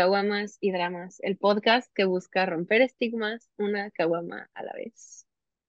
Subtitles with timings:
[0.00, 5.26] Caguamas y Dramas, el podcast que busca romper estigmas una caguama a la vez.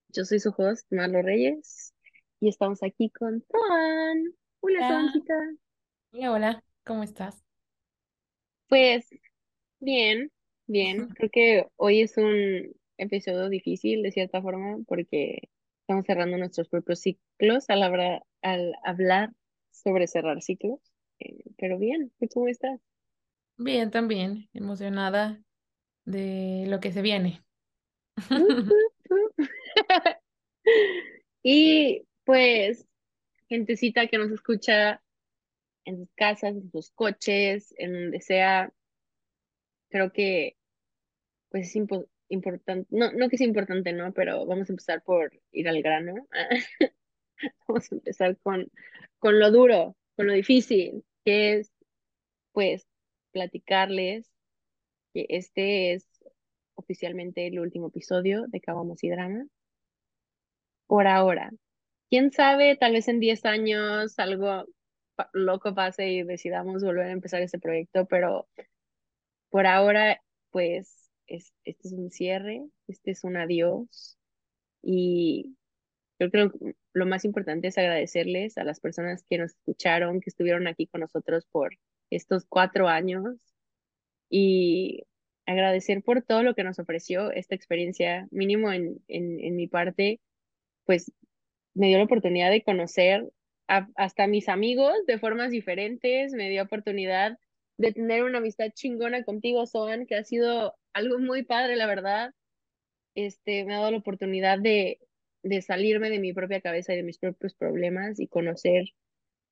[0.08, 1.94] Yo soy su host, Marlo Reyes,
[2.40, 4.34] y estamos aquí con Juan.
[4.62, 5.34] Hola, Juancita.
[6.14, 7.44] Hola, hola, ¿cómo estás?
[8.70, 9.10] Pues
[9.82, 10.32] bien,
[10.66, 11.10] bien.
[11.10, 15.50] Creo que hoy es un episodio difícil de cierta forma porque
[15.82, 19.34] estamos cerrando nuestros propios ciclos al, hablar, al hablar
[19.72, 20.80] sobre cerrar ciclos.
[21.20, 22.80] Eh, pero bien, ¿cómo estás?
[23.58, 25.42] Bien, también, emocionada
[26.06, 27.44] de lo que se viene.
[31.44, 32.88] Y pues,
[33.50, 35.02] gentecita que nos escucha
[35.86, 38.72] en sus casas, en sus coches, en donde sea,
[39.90, 40.58] creo que
[41.50, 41.76] pues es
[42.30, 44.14] importante, no, no que es importante, ¿no?
[44.14, 46.28] Pero vamos a empezar por ir al grano.
[47.68, 48.70] Vamos a empezar con,
[49.18, 51.72] con lo duro, con lo difícil, que es
[52.52, 52.86] pues
[53.32, 54.32] platicarles
[55.14, 56.08] que este es
[56.76, 59.46] oficialmente el último episodio de Cabamos y Drama.
[60.88, 61.52] Por ahora.
[62.10, 64.66] Quién sabe, tal vez en 10 años algo
[65.34, 68.48] loco pase y decidamos volver a empezar este proyecto, pero
[69.50, 70.22] por ahora,
[70.52, 74.18] pues, es, este es un cierre, este es un adiós
[74.82, 75.56] y
[76.18, 80.68] creo que lo más importante es agradecerles a las personas que nos escucharon, que estuvieron
[80.68, 81.78] aquí con nosotros por
[82.12, 83.56] estos cuatro años
[84.30, 85.04] y
[85.46, 90.20] agradecer por todo lo que nos ofreció esta experiencia, mínimo en, en, en mi parte,
[90.86, 91.12] pues
[91.74, 93.32] me dio la oportunidad de conocer
[93.68, 97.38] hasta mis amigos de formas diferentes, me dio oportunidad
[97.78, 102.34] de tener una amistad chingona contigo, Soan, que ha sido algo muy padre, la verdad.
[103.16, 105.00] Este, me ha dado la oportunidad de,
[105.44, 108.86] de salirme de mi propia cabeza y de mis propios problemas y conocer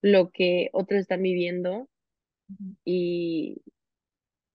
[0.01, 1.89] lo que otros están viviendo.
[2.85, 3.61] Y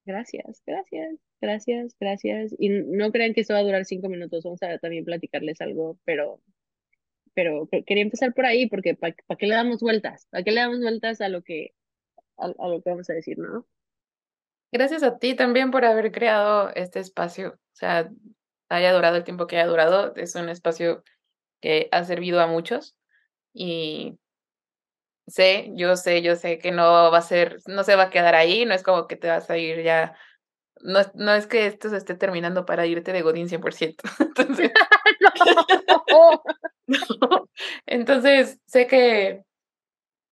[0.04, 2.54] gracias, gracias, gracias, gracias.
[2.58, 5.98] Y no crean que esto va a durar cinco minutos, vamos a también platicarles algo,
[6.04, 6.40] pero,
[7.34, 10.26] pero quería empezar por ahí porque ¿para qué le damos vueltas?
[10.30, 11.74] ¿Para qué le damos vueltas a lo que,
[12.36, 13.66] a, a lo que vamos a decir, no?
[14.72, 17.60] Gracias a ti también por haber creado este espacio.
[17.72, 18.10] O sea,
[18.68, 21.04] haya durado el tiempo que haya durado, es un espacio
[21.60, 22.96] que ha servido a muchos
[23.52, 24.18] y
[25.26, 28.34] sé, yo sé, yo sé que no va a ser, no se va a quedar
[28.34, 30.16] ahí, no es como que te vas a ir ya,
[30.82, 34.02] no, no es que esto se esté terminando para irte de Godín 100%.
[34.20, 34.72] Entonces,
[36.10, 36.42] no.
[37.86, 39.42] Entonces, sé que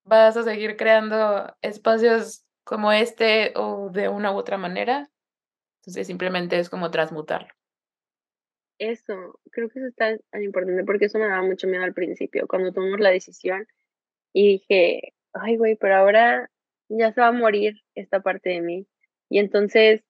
[0.04, 5.08] vas a seguir creando espacios como este o de una u otra manera.
[5.80, 7.48] Entonces, simplemente es como transmutarlo.
[8.78, 12.48] Eso, creo que eso está tan importante porque eso me daba mucho miedo al principio,
[12.48, 13.66] cuando tomamos la decisión
[14.32, 16.50] y dije, ay, güey, pero ahora
[16.88, 18.86] ya se va a morir esta parte de mí.
[19.28, 20.02] Y entonces,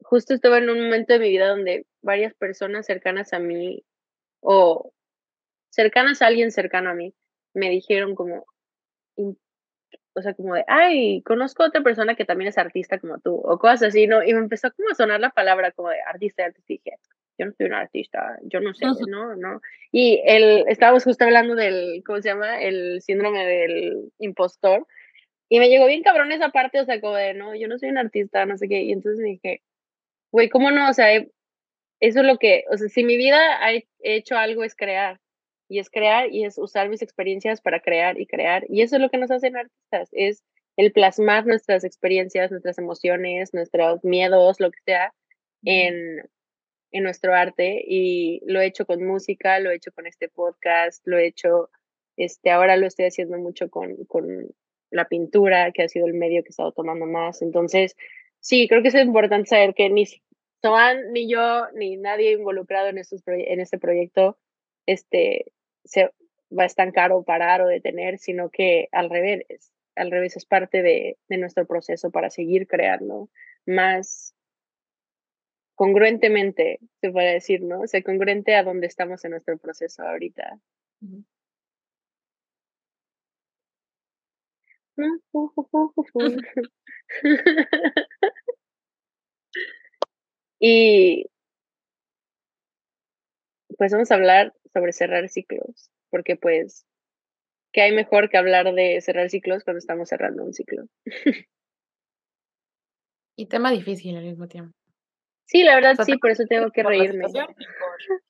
[0.00, 3.84] justo estuve en un momento de mi vida donde varias personas cercanas a mí
[4.40, 4.92] o
[5.70, 7.14] cercanas a alguien cercano a mí
[7.54, 8.46] me dijeron como,
[9.16, 13.34] o sea, como de, ay, conozco a otra persona que también es artista como tú,
[13.34, 14.22] o cosas así, ¿no?
[14.22, 16.98] Y me empezó como a sonar la palabra como de artista, artista, y dije,
[17.38, 19.60] yo no soy un artista, yo no sé, no, no.
[19.92, 22.60] Y el, estábamos justo hablando del, ¿cómo se llama?
[22.60, 24.86] El síndrome del impostor.
[25.48, 27.90] Y me llegó bien cabrón esa parte, o sea, como de, no, yo no soy
[27.90, 28.82] un artista, no sé qué.
[28.82, 29.62] Y entonces me dije,
[30.32, 30.88] güey, ¿cómo no?
[30.88, 31.28] O sea, eso
[32.20, 35.20] es lo que, o sea, si mi vida ha hecho algo es crear.
[35.68, 38.64] Y es crear y es usar mis experiencias para crear y crear.
[38.68, 40.44] Y eso es lo que nos hacen artistas, es
[40.76, 45.12] el plasmar nuestras experiencias, nuestras emociones, nuestros miedos, lo que sea,
[45.64, 46.22] en,
[46.96, 51.06] en nuestro arte y lo he hecho con música, lo he hecho con este podcast,
[51.06, 51.68] lo he hecho,
[52.16, 54.48] este, ahora lo estoy haciendo mucho con, con
[54.90, 57.42] la pintura, que ha sido el medio que he estado tomando más.
[57.42, 57.96] Entonces,
[58.40, 60.06] sí, creo que es importante saber que ni
[60.62, 64.38] Soan, ni yo, ni nadie involucrado en, estos en este proyecto
[64.86, 65.52] este,
[65.84, 66.10] se
[66.56, 69.44] va a estancar o parar o detener, sino que al revés,
[69.96, 73.28] al revés es parte de, de nuestro proceso para seguir creando
[73.66, 74.35] más
[75.76, 77.82] congruentemente, se puede decir, ¿no?
[77.82, 80.58] O sea, congruente a donde estamos en nuestro proceso ahorita.
[90.58, 91.26] y
[93.76, 96.86] pues vamos a hablar sobre cerrar ciclos, porque pues,
[97.72, 100.86] ¿qué hay mejor que hablar de cerrar ciclos cuando estamos cerrando un ciclo?
[103.36, 104.85] y tema difícil al mismo tiempo.
[105.46, 107.24] Sí, la verdad sí, por eso tengo que reírme.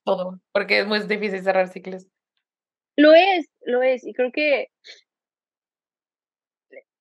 [0.03, 2.07] todo, porque es muy difícil cerrar ciclos.
[2.95, 4.69] Lo es, lo es, y creo que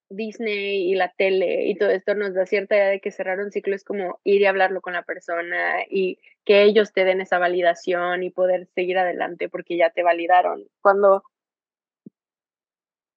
[0.09, 3.51] Disney y la tele y todo esto nos da cierta idea de que cerrar un
[3.51, 7.39] ciclo es como ir y hablarlo con la persona y que ellos te den esa
[7.39, 10.65] validación y poder seguir adelante porque ya te validaron.
[10.81, 11.25] Cuando,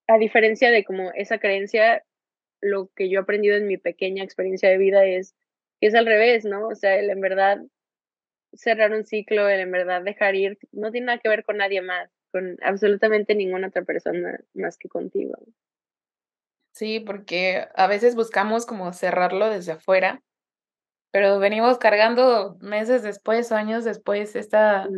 [0.08, 2.04] a diferencia de como esa creencia,
[2.60, 5.34] lo que yo he aprendido en mi pequeña experiencia de vida es
[5.80, 6.68] que es al revés, ¿no?
[6.68, 7.58] O sea, el en verdad
[8.52, 11.82] cerrar un ciclo, el en verdad dejar ir, no tiene nada que ver con nadie
[11.82, 15.36] más, con absolutamente ninguna otra persona más que contigo.
[16.72, 20.22] Sí, porque a veces buscamos como cerrarlo desde afuera,
[21.10, 24.88] pero venimos cargando meses después años después esta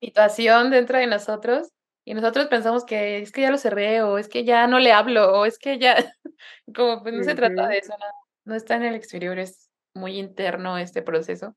[0.00, 1.68] situación dentro de nosotros
[2.04, 4.92] y nosotros pensamos que es que ya lo cerré o es que ya no le
[4.92, 5.96] hablo o es que ya,
[6.74, 8.06] como pues no se trata de eso, no,
[8.44, 9.65] no está en el exterior, es
[9.96, 11.56] muy interno este proceso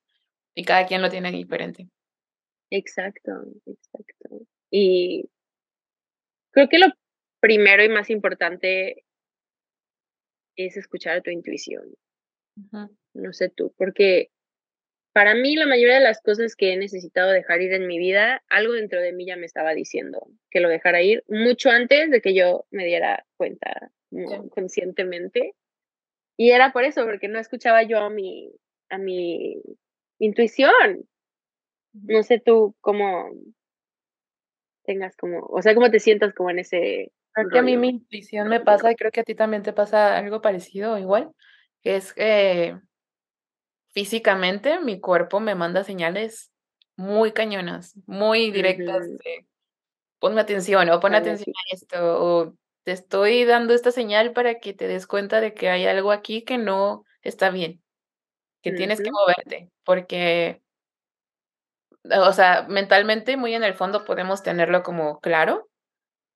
[0.56, 1.88] y cada quien lo tiene diferente.
[2.72, 3.32] Exacto,
[3.66, 4.48] exacto.
[4.72, 5.30] Y
[6.52, 6.88] creo que lo
[7.40, 9.06] primero y más importante
[10.56, 11.84] es escuchar tu intuición.
[13.14, 14.32] No sé tú, porque
[15.14, 18.44] para mí la mayoría de las cosas que he necesitado dejar ir en mi vida,
[18.50, 22.22] algo dentro de mí ya me estaba diciendo que lo dejara ir mucho antes de
[22.22, 23.92] que yo me diera cuenta
[24.50, 25.54] conscientemente.
[26.40, 28.50] Y era por eso, porque no escuchaba yo a mi,
[28.90, 29.62] a mi
[30.20, 31.06] intuición.
[31.92, 33.30] No sé tú cómo
[34.86, 37.90] tengas como, o sea, cómo te sientas como en ese Creo que a mí mi
[37.90, 41.30] intuición me pasa, y creo que a ti también te pasa algo parecido, igual,
[41.82, 42.80] que es que
[43.90, 46.54] físicamente mi cuerpo me manda señales
[46.96, 49.46] muy cañonas, muy directas de
[50.20, 54.74] ponme atención o pon atención a esto o te estoy dando esta señal para que
[54.74, 57.82] te des cuenta de que hay algo aquí que no está bien,
[58.62, 60.62] que tienes que moverte, porque,
[62.04, 65.70] o sea, mentalmente muy en el fondo podemos tenerlo como claro,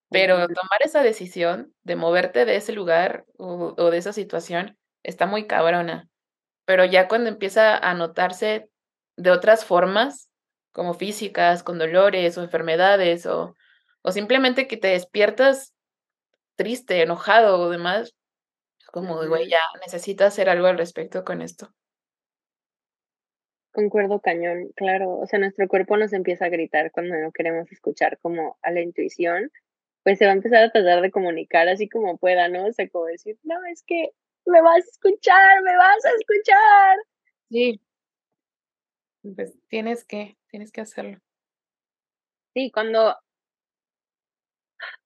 [0.10, 5.48] pero tomar esa decisión de moverte de ese lugar o, de esa situación está muy
[5.48, 6.08] cabrona.
[6.66, 8.70] Pero ya cuando empieza a notarse
[9.18, 10.30] de otras formas,
[10.72, 13.56] como físicas, con dolores o enfermedades, o,
[14.04, 15.73] o simplemente que te despiertas
[16.56, 18.16] triste, enojado o demás,
[18.92, 21.70] como, güey, ya necesitas hacer algo al respecto con esto.
[23.72, 25.18] Concuerdo cañón, claro.
[25.18, 28.82] O sea, nuestro cuerpo nos empieza a gritar cuando no queremos escuchar como a la
[28.82, 29.52] intuición
[30.04, 32.66] pues se va a empezar a tratar de comunicar así como pueda, ¿no?
[32.66, 34.10] O sea, como decir, no, es que
[34.46, 36.98] me vas a escuchar, me vas a escuchar.
[37.50, 37.82] Sí.
[39.36, 41.20] Pues tienes que, tienes que hacerlo.
[42.54, 43.16] Sí, cuando,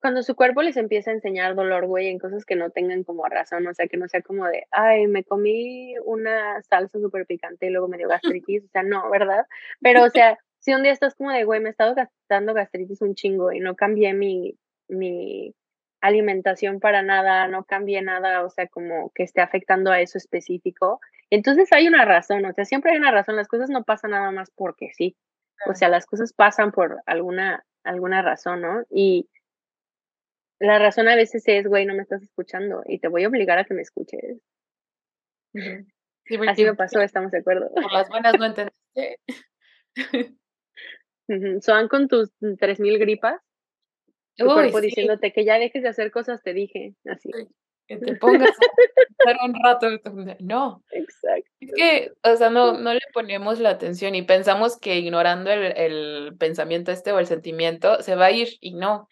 [0.00, 3.24] cuando su cuerpo les empieza a enseñar dolor, güey, en cosas que no tengan como
[3.26, 7.66] razón, o sea, que no sea como de, ay, me comí una salsa súper picante
[7.66, 8.08] y luego me dio
[8.44, 9.46] gastritis, o sea, no, ¿verdad?
[9.80, 13.02] Pero, o sea, si un día estás como de, güey, me he estado gastando gastritis
[13.02, 14.58] un chingo y no cambié mi
[14.88, 15.54] mi
[16.00, 21.00] alimentación para nada, no cambie nada, o sea, como que esté afectando a eso específico.
[21.30, 24.30] Entonces hay una razón, o sea, siempre hay una razón, las cosas no pasan nada
[24.30, 25.16] más porque sí.
[25.66, 28.84] O sea, las cosas pasan por alguna, alguna razón, ¿no?
[28.90, 29.28] Y
[30.60, 33.58] la razón a veces es, güey, no me estás escuchando y te voy a obligar
[33.58, 34.40] a que me escuches.
[36.48, 37.70] Así me pasó, estamos de acuerdo.
[37.74, 39.20] Por las buenas no entendiste.
[41.60, 43.40] Son con tus 3000 gripas
[44.38, 47.30] tu cuerpo diciéndote que ya dejes de hacer cosas, te dije, así.
[47.88, 49.88] Que te pongas a un rato.
[50.40, 50.84] No.
[50.92, 51.50] Exacto.
[51.58, 55.76] Es que, o sea, no, no le ponemos la atención y pensamos que ignorando el,
[55.76, 59.08] el pensamiento este o el sentimiento se va a ir y no.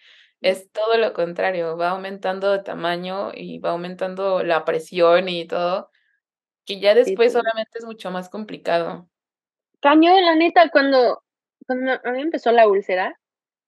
[0.47, 5.91] Es todo lo contrario, va aumentando de tamaño y va aumentando la presión y todo,
[6.65, 9.09] que ya después solamente es mucho más complicado.
[9.81, 11.23] Caño, la neta, cuando,
[11.67, 13.19] cuando a mí empezó la úlcera,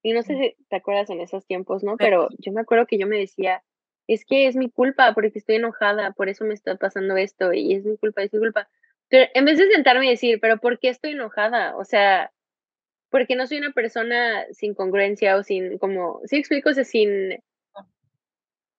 [0.02, 1.96] y no sé si te acuerdas en esos tiempos, ¿no?
[1.96, 3.62] Pero yo me acuerdo que yo me decía,
[4.06, 7.74] es que es mi culpa porque estoy enojada, por eso me está pasando esto y
[7.74, 8.68] es mi culpa, es mi culpa.
[9.08, 11.76] Pero en vez de sentarme y decir, pero ¿por qué estoy enojada?
[11.76, 12.30] O sea,
[13.10, 17.42] porque no soy una persona sin congruencia o sin, como, sí explico, o sea, sin,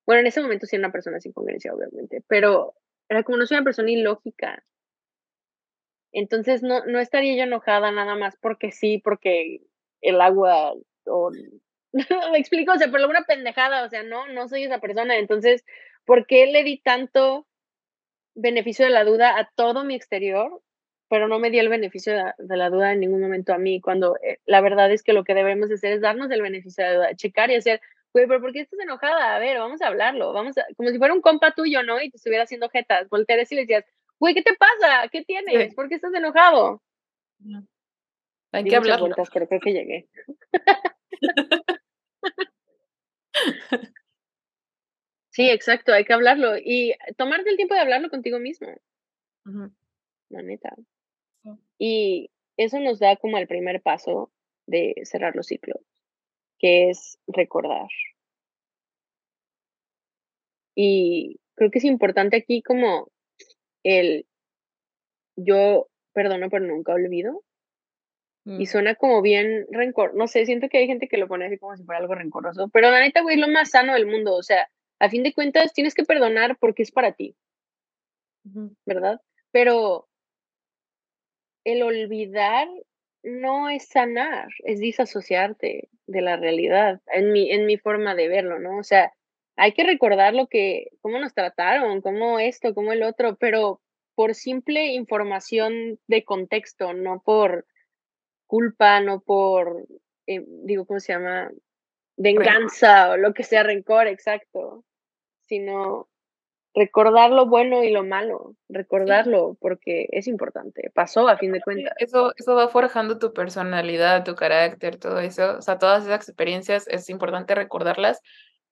[0.05, 2.73] bueno, en ese momento sí era una persona sin congruencia, obviamente, pero
[3.09, 4.63] era como no soy una persona ilógica.
[6.11, 9.61] Entonces no, no estaría yo enojada nada más porque sí, porque
[10.01, 10.73] el agua
[11.05, 11.31] o
[12.31, 15.17] me explico, o sea, por alguna pendejada, o sea, no, no soy esa persona.
[15.17, 15.65] Entonces,
[16.05, 17.47] ¿por qué le di tanto
[18.35, 20.61] beneficio de la duda a todo mi exterior,
[21.09, 23.81] pero no me di el beneficio de, la duda en ningún momento a mí?
[23.81, 26.89] Cuando eh, la verdad es que lo que debemos hacer es darnos el beneficio de
[26.89, 27.81] la duda, checar y hacer,
[28.13, 29.35] güey, pero ¿por qué estás enojada?
[29.35, 32.01] A ver, vamos a hablarlo, vamos a, como si fuera un compa tuyo, ¿no?
[32.01, 33.85] Y te estuviera haciendo jetas, volteares y le decías,
[34.19, 35.07] güey, ¿qué te pasa?
[35.11, 35.73] ¿Qué tienes?
[35.75, 36.81] ¿Por qué estás enojado?
[38.51, 38.99] Hay que hablar.
[39.31, 40.09] creo que llegué.
[45.31, 48.67] Sí, exacto, hay que hablarlo y tomarte el tiempo de hablarlo contigo mismo,
[50.29, 50.75] la neta.
[51.79, 54.31] Y eso nos da como el primer paso
[54.67, 55.81] de cerrar los ciclos,
[56.59, 57.87] que es recordar.
[60.75, 63.09] Y creo que es importante aquí como
[63.83, 64.27] el
[65.37, 67.43] yo perdono pero nunca olvido.
[68.45, 68.65] Y mm.
[68.65, 71.75] suena como bien rencor, no sé, siento que hay gente que lo pone así como
[71.75, 74.43] si fuera algo rencoroso, pero la neta, güey, es lo más sano del mundo, o
[74.43, 74.69] sea,
[74.99, 77.35] a fin de cuentas tienes que perdonar porque es para ti,
[78.85, 79.21] ¿verdad?
[79.51, 80.08] Pero
[81.63, 82.67] el olvidar
[83.23, 88.59] no es sanar, es disasociarte de la realidad, en mi, en mi forma de verlo,
[88.59, 88.77] ¿no?
[88.77, 89.13] O sea,
[89.55, 93.81] hay que recordar lo que, cómo nos trataron, cómo esto, cómo el otro, pero
[94.15, 97.65] por simple información de contexto, no por
[98.47, 99.85] culpa, no por,
[100.27, 101.51] eh, digo, ¿cómo se llama?
[102.17, 104.83] Venganza o lo que sea, rencor, exacto,
[105.45, 106.09] sino
[106.75, 111.93] recordar lo bueno y lo malo, recordarlo porque es importante, pasó a fin de cuentas.
[111.97, 116.87] Eso, eso va forjando tu personalidad, tu carácter, todo eso, o sea, todas esas experiencias
[116.87, 118.21] es importante recordarlas,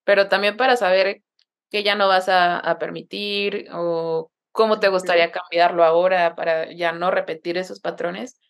[0.04, 1.22] pero también para saber
[1.70, 7.10] qué ya no vas a, permitir o cómo te gustaría cambiarlo ahora para ya no
[7.10, 8.40] repetir esos patrones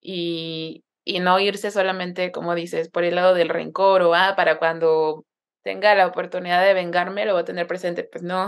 [0.00, 4.58] y, y no irse solamente, como dices, por el lado del rencor o, ah, para
[4.58, 5.24] cuando
[5.68, 8.02] tenga la oportunidad de vengarme, lo voy a tener presente.
[8.04, 8.46] Pues no.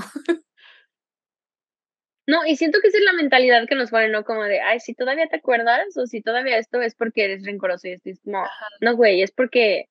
[2.27, 4.25] No, y siento que esa es la mentalidad que nos pone, ¿no?
[4.25, 7.89] Como de, ay, si todavía te acuerdas o si todavía esto es porque eres rencoroso
[7.89, 8.45] y esto no,
[8.81, 9.89] no, güey, es porque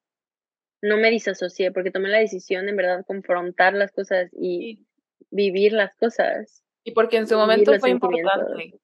[0.81, 4.87] no me disasocié, porque tomé la decisión de en verdad confrontar las cosas y
[5.29, 6.63] vivir las cosas.
[6.83, 8.79] Y porque en su momento fue importante.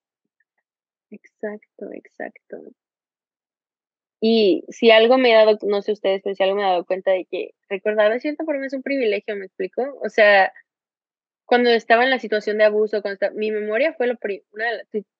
[1.10, 2.58] Exacto, exacto.
[4.28, 6.84] Y si algo me he dado, no sé ustedes, pero si algo me he dado
[6.84, 9.84] cuenta de que recordar de cierta forma es un privilegio, ¿me explico?
[10.02, 10.52] O sea,
[11.46, 14.18] cuando estaba en la situación de abuso, cuando mi memoria fue lo
[14.52, 14.66] una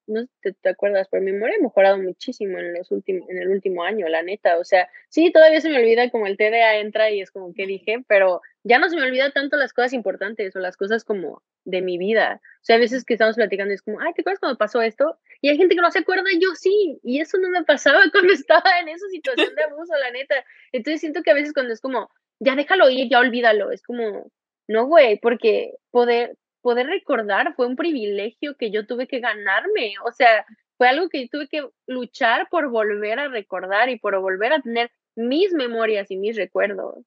[0.08, 3.50] no te, te, acuerdas, pero mi memoria ha mejorado muchísimo en los últimos, en el
[3.50, 4.58] último año, la neta.
[4.58, 7.66] O sea, sí, todavía se me olvida como el TDA entra y es como que
[7.66, 11.44] dije, pero ya no se me olvida tanto las cosas importantes o las cosas como
[11.64, 12.42] de mi vida.
[12.62, 14.82] O sea, a veces que estamos platicando y es como, ay, ¿te acuerdas cuando pasó
[14.82, 15.18] esto?
[15.46, 18.34] Y hay gente que no se acuerda, yo sí, y eso no me pasaba cuando
[18.34, 20.44] estaba en esa situación de abuso, la neta.
[20.72, 22.10] Entonces siento que a veces cuando es como,
[22.40, 24.32] ya déjalo ir, ya olvídalo, es como,
[24.68, 30.12] no, güey, porque poder, poder recordar fue un privilegio que yo tuve que ganarme, o
[30.12, 30.48] sea,
[30.80, 34.90] fue algo que tuve que luchar por volver a recordar y por volver a tener
[35.16, 37.06] mis memorias y mis recuerdos.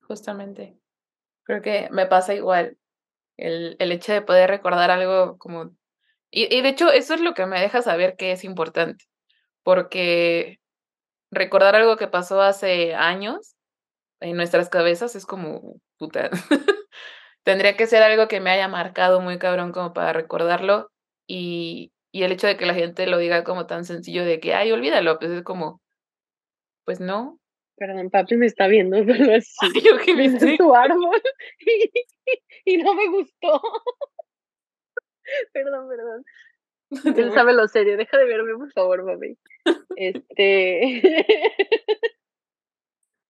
[0.00, 0.76] Justamente.
[1.44, 2.76] Creo que me pasa igual.
[3.36, 5.76] El, el hecho de poder recordar algo como...
[6.34, 9.04] Y, y de hecho eso es lo que me deja saber que es importante.
[9.62, 10.58] Porque
[11.30, 13.54] recordar algo que pasó hace años
[14.20, 16.30] en nuestras cabezas es como, puta,
[17.44, 20.90] tendría que ser algo que me haya marcado muy cabrón como para recordarlo
[21.26, 24.54] y, y el hecho de que la gente lo diga como tan sencillo de que,
[24.54, 25.80] ay, olvídalo, pues es como,
[26.84, 27.38] pues no.
[27.76, 29.80] Perdón, papi me está viendo solo así.
[29.84, 31.20] Yo que me tu árbol
[32.64, 33.60] y, no me gustó.
[35.52, 36.24] perdón, perdón.
[37.16, 39.38] Él sabe lo serio, deja de verme, por favor, papi.
[39.96, 41.02] Este.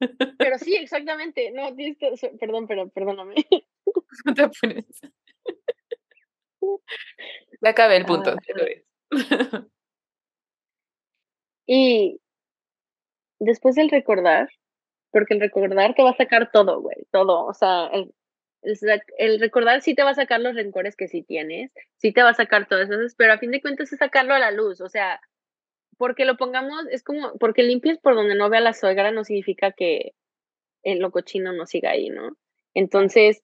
[0.39, 1.51] Pero sí, exactamente.
[1.53, 1.75] No,
[2.39, 3.35] perdón, pero perdóname.
[4.25, 4.87] No te pones.
[7.61, 8.37] Ya acabé el punto.
[11.67, 12.21] y
[13.41, 14.49] después del recordar,
[15.11, 17.45] porque el recordar te va a sacar todo, güey, todo.
[17.45, 18.15] O sea, el,
[19.19, 22.31] el, recordar sí te va a sacar los rencores que sí tienes, sí te va
[22.31, 24.81] a sacar todo eso, pero a fin de cuentas es sacarlo a la luz.
[24.81, 25.21] O sea,
[25.99, 29.73] porque lo pongamos, es como, porque limpies por donde no vea la suegra no significa
[29.73, 30.13] que
[30.83, 32.37] el lo cochino no siga ahí, ¿no?
[32.75, 33.43] Entonces,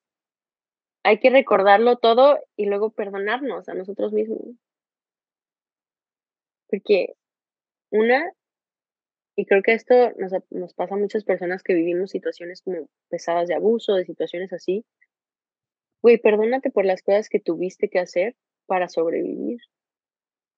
[1.02, 4.56] hay que recordarlo todo y luego perdonarnos a nosotros mismos.
[6.68, 7.14] Porque
[7.90, 8.32] una,
[9.36, 13.48] y creo que esto nos, nos pasa a muchas personas que vivimos situaciones como pesadas
[13.48, 14.84] de abuso, de situaciones así.
[16.02, 19.58] Güey, perdónate por las cosas que tuviste que hacer para sobrevivir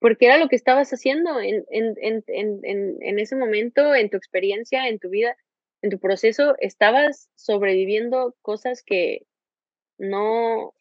[0.02, 4.16] porque era lo que estabas haciendo en, en, en, en, en ese momento, en tu
[4.16, 5.36] experiencia, en tu vida,
[5.80, 9.26] en tu proceso, estabas sobreviviendo cosas que
[9.98, 10.74] no,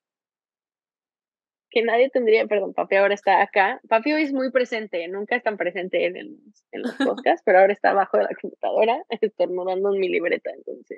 [1.69, 3.79] que nadie tendría, perdón, papi ahora está acá.
[3.87, 6.37] Papi hoy es muy presente, nunca es tan presente en, el,
[6.71, 10.97] en los podcasts, pero ahora está abajo de la computadora, estornudando en mi libreta, entonces.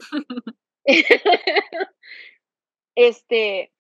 [2.95, 3.71] este,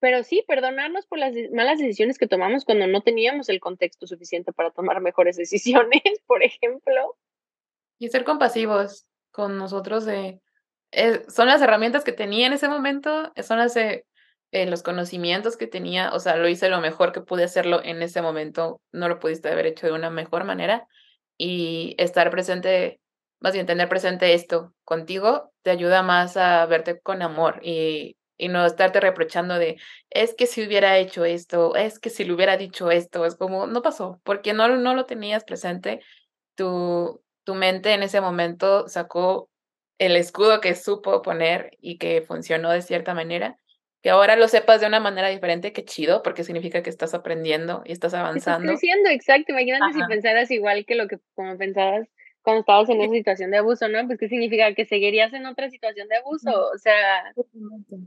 [0.00, 4.52] pero sí, perdonarnos por las malas decisiones que tomamos cuando no teníamos el contexto suficiente
[4.52, 7.16] para tomar mejores decisiones, por ejemplo.
[7.98, 10.40] Y ser compasivos con nosotros de,
[10.92, 14.06] eh, son las herramientas que tenía en ese momento, son las, eh,
[14.52, 18.02] eh, los conocimientos que tenía, o sea, lo hice lo mejor que pude hacerlo en
[18.02, 20.86] ese momento, no lo pudiste haber hecho de una mejor manera
[21.38, 23.00] y estar presente,
[23.40, 28.48] más bien tener presente esto contigo, te ayuda más a verte con amor y, y
[28.48, 29.76] no estarte reprochando de,
[30.10, 33.66] es que si hubiera hecho esto, es que si le hubiera dicho esto, es como,
[33.66, 36.00] no pasó, porque no, no lo tenías presente,
[36.54, 39.48] tu, tu mente en ese momento sacó
[39.98, 43.58] el escudo que supo poner y que funcionó de cierta manera.
[44.02, 47.82] Que ahora lo sepas de una manera diferente, qué chido, porque significa que estás aprendiendo
[47.84, 48.70] y estás avanzando.
[48.70, 49.52] Estás creciendo, exacto.
[49.52, 52.06] Imagínate si pensaras igual que lo que como pensabas
[52.46, 54.06] cuando estabas en esa situación de abuso, ¿no?
[54.06, 57.34] Pues qué significa que seguirías en otra situación de abuso, o sea,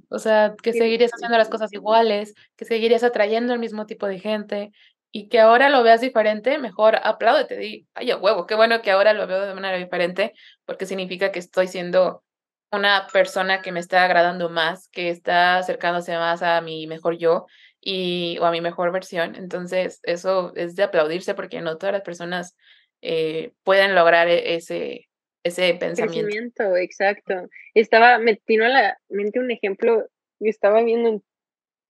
[0.08, 4.18] o sea, que seguirías haciendo las cosas iguales, que seguirías atrayendo el mismo tipo de
[4.18, 4.72] gente,
[5.12, 8.92] y que ahora lo veas diferente, mejor apláudete, di, ay, a huevo, qué bueno que
[8.92, 10.32] ahora lo veo de manera diferente,
[10.64, 12.24] porque significa que estoy siendo
[12.72, 17.46] una persona que me está agradando más, que está acercándose más a mi mejor yo
[17.82, 19.36] y o a mi mejor versión.
[19.36, 22.56] Entonces, eso es de aplaudirse porque no todas las personas
[23.02, 25.10] eh, pueden lograr e-, ese,
[25.44, 26.76] ese pensamiento.
[26.76, 27.50] exacto.
[27.74, 30.08] Estaba, me vino a la mente un ejemplo,
[30.40, 31.24] estaba viendo en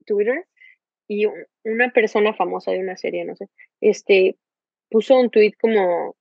[0.05, 0.45] Twitter
[1.07, 1.25] y
[1.63, 3.47] una persona famosa de una serie, no sé,
[3.81, 4.37] este,
[4.89, 6.15] puso un tweet como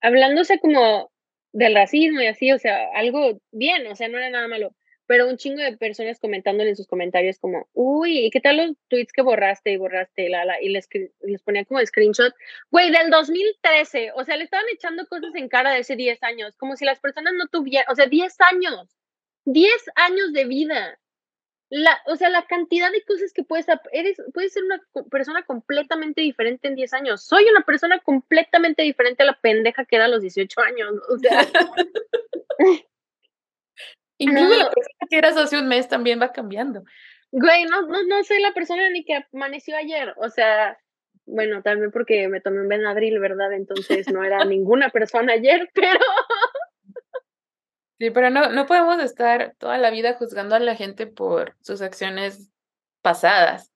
[0.00, 1.10] hablándose como
[1.52, 4.74] del racismo y así, o sea, algo bien, o sea, no era nada malo,
[5.06, 9.12] pero un chingo de personas comentándole en sus comentarios como, uy, ¿qué tal los tweets
[9.12, 10.28] que borraste y borraste?
[10.28, 10.88] La, la, y les,
[11.20, 12.34] les ponía como screenshot,
[12.70, 16.56] güey, del 2013, o sea, le estaban echando cosas en cara de ese 10 años,
[16.56, 18.96] como si las personas no tuvieran, o sea, 10 años,
[19.44, 20.98] 10 años de vida,
[21.68, 26.20] la, o sea, la cantidad de cosas que puedes, eres, puedes ser una persona completamente
[26.20, 27.24] diferente en 10 años.
[27.24, 30.92] Soy una persona completamente diferente a la pendeja que era a los 18 años.
[31.08, 31.40] O sea.
[34.18, 36.84] Incluso la persona que eras hace un mes también va cambiando.
[37.32, 40.14] Güey, no, no, no soy la persona ni que amaneció ayer.
[40.16, 40.78] O sea,
[41.26, 43.52] bueno, también porque me tomé un Benadryl, ¿verdad?
[43.52, 46.00] Entonces no era ninguna persona ayer, pero
[47.98, 51.80] Sí, pero no, no podemos estar toda la vida juzgando a la gente por sus
[51.80, 52.50] acciones
[53.00, 53.72] pasadas.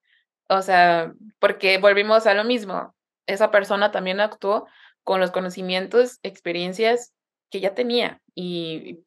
[0.49, 2.95] O sea, porque volvimos a lo mismo.
[3.27, 4.67] Esa persona también actuó
[5.05, 7.15] con los conocimientos, experiencias
[7.51, 9.01] que ya tenía y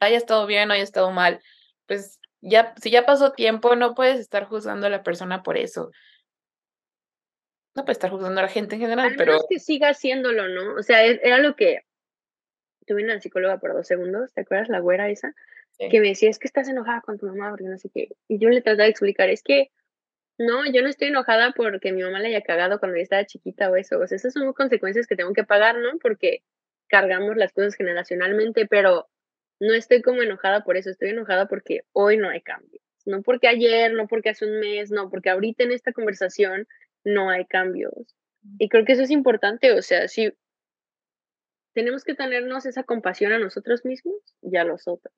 [0.00, 1.40] haya estado bien o haya estado mal,
[1.86, 5.92] pues ya, si ya pasó tiempo, no puedes estar juzgando a la persona por eso.
[7.74, 9.38] No puedes estar juzgando a la gente en general, pero.
[9.48, 10.74] que siga haciéndolo, ¿no?
[10.74, 11.84] O sea, e, era lo que
[12.86, 14.68] tuve una psicóloga por dos segundos, ¿te acuerdas?
[14.68, 15.34] La güera esa,
[15.78, 18.08] que me decía, es que estás enojada con tu mamá, porque no sé qué.
[18.28, 19.70] Y yo le trataba de explicar, es que
[20.38, 23.70] no, yo no estoy enojada porque mi mamá le haya cagado cuando yo estaba chiquita
[23.70, 23.98] o eso.
[23.98, 25.98] O sea, esas son consecuencias que tengo que pagar, ¿no?
[26.00, 26.42] Porque
[26.88, 29.08] cargamos las cosas generacionalmente, pero
[29.62, 32.82] no estoy como enojada por eso, estoy enojada porque hoy no hay cambios.
[33.06, 36.66] No porque ayer, no porque hace un mes, no, porque ahorita en esta conversación
[37.04, 38.16] no hay cambios.
[38.58, 40.32] Y creo que eso es importante, o sea, si
[41.74, 45.14] tenemos que tenernos esa compasión a nosotros mismos y a los otros.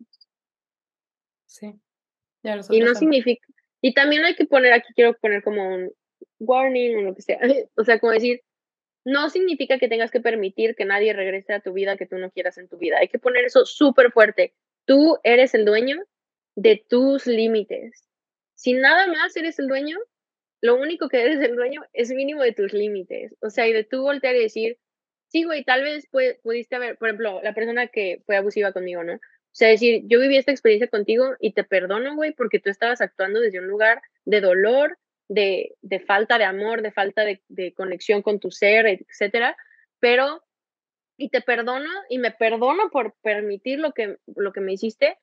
[1.46, 1.80] Sí.
[2.42, 3.46] y no significa,
[3.80, 5.90] y también hay que poner, aquí quiero poner como un
[6.38, 7.38] warning o lo que sea,
[7.76, 8.42] o sea, como decir,
[9.04, 12.30] no significa que tengas que permitir que nadie regrese a tu vida que tú no
[12.30, 12.98] quieras en tu vida.
[12.98, 14.54] Hay que poner eso súper fuerte.
[14.86, 16.02] Tú eres el dueño
[16.56, 18.08] de tus límites.
[18.54, 19.98] Si nada más eres el dueño,
[20.62, 23.34] lo único que eres el dueño es mínimo de tus límites.
[23.40, 24.78] O sea, y de tú voltear y decir,
[25.28, 26.08] sí, güey, tal vez
[26.42, 29.14] pudiste haber, por ejemplo, la persona que fue abusiva conmigo, ¿no?
[29.14, 33.00] O sea, decir, yo viví esta experiencia contigo y te perdono, güey, porque tú estabas
[33.00, 37.72] actuando desde un lugar de dolor, de, de falta de amor, de falta de, de
[37.72, 39.56] conexión con tu ser, etcétera,
[40.00, 40.42] pero,
[41.16, 45.18] y te perdono y me perdono por permitir lo que, lo que me hiciste,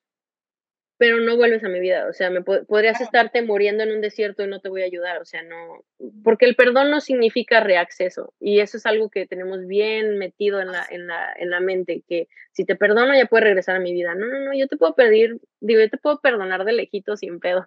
[0.98, 4.44] pero no vuelves a mi vida, o sea, me podrías estarte muriendo en un desierto
[4.44, 5.84] y no te voy a ayudar, o sea, no,
[6.24, 10.72] porque el perdón no significa reacceso y eso es algo que tenemos bien metido en
[10.72, 13.94] la, en la, en la mente, que si te perdono ya puedes regresar a mi
[13.94, 17.18] vida, no, no, no, yo te puedo pedir, digo, yo te puedo perdonar de lejito
[17.18, 17.66] sin pedos.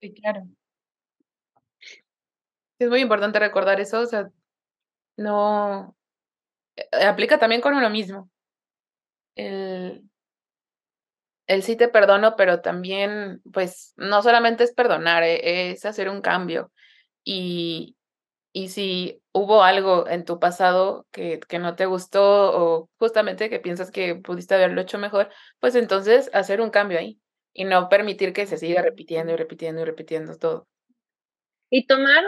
[0.00, 0.46] Sí, claro.
[2.78, 4.30] Es muy importante recordar eso, o sea,
[5.16, 5.96] no,
[6.76, 8.30] eh, aplica también con uno mismo.
[9.36, 10.08] El,
[11.46, 16.20] el sí te perdono, pero también, pues, no solamente es perdonar, e, es hacer un
[16.22, 16.72] cambio.
[17.24, 17.96] Y,
[18.52, 22.22] y si hubo algo en tu pasado que, que no te gustó
[22.82, 25.30] o justamente que piensas que pudiste haberlo hecho mejor,
[25.60, 27.20] pues entonces hacer un cambio ahí
[27.54, 30.68] y no permitir que se siga repitiendo y repitiendo y repitiendo todo.
[31.70, 32.22] Y tomar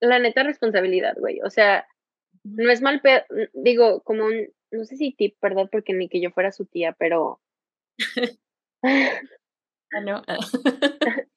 [0.00, 1.40] la neta responsabilidad, güey.
[1.42, 1.86] O sea,
[2.44, 3.02] no es mal,
[3.52, 5.68] digo, como un, no sé si tip, ¿verdad?
[5.70, 7.40] Porque ni que yo fuera su tía, pero
[9.92, 10.22] Ah, no.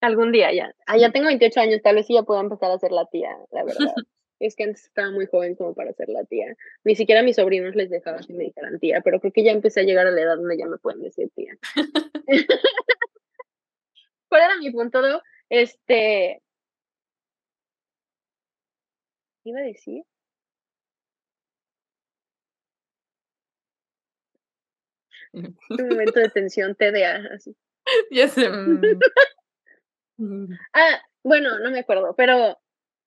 [0.00, 0.74] Algún día ya.
[0.86, 3.36] Ah, ya tengo 28 años, tal vez sí ya puedo empezar a ser la tía,
[3.50, 3.94] la verdad.
[4.40, 6.54] es que antes estaba muy joven como para ser la tía.
[6.84, 9.52] Ni siquiera a mis sobrinos les dejaba que me dijeran tía, pero creo que ya
[9.52, 11.56] empecé a llegar a la edad donde ya me pueden decir tía.
[14.28, 15.00] ¿Cuál era mi punto?
[15.48, 16.42] Este.
[19.50, 20.04] Iba a decir?
[25.32, 27.56] Un momento de tensión TDA, así.
[28.10, 28.48] Ya sé.
[28.48, 28.80] mm.
[30.72, 32.58] Ah, bueno, no me acuerdo, pero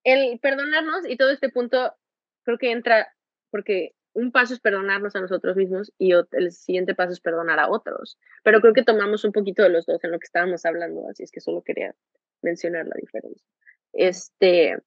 [0.04, 1.96] el perdonarnos y todo este punto
[2.44, 3.12] creo que entra
[3.50, 7.70] porque un paso es perdonarnos a nosotros mismos y el siguiente paso es perdonar a
[7.70, 8.20] otros.
[8.44, 11.24] Pero creo que tomamos un poquito de los dos en lo que estábamos hablando, así
[11.24, 11.96] es que solo quería
[12.42, 13.48] mencionar la diferencia.
[13.94, 14.78] Este,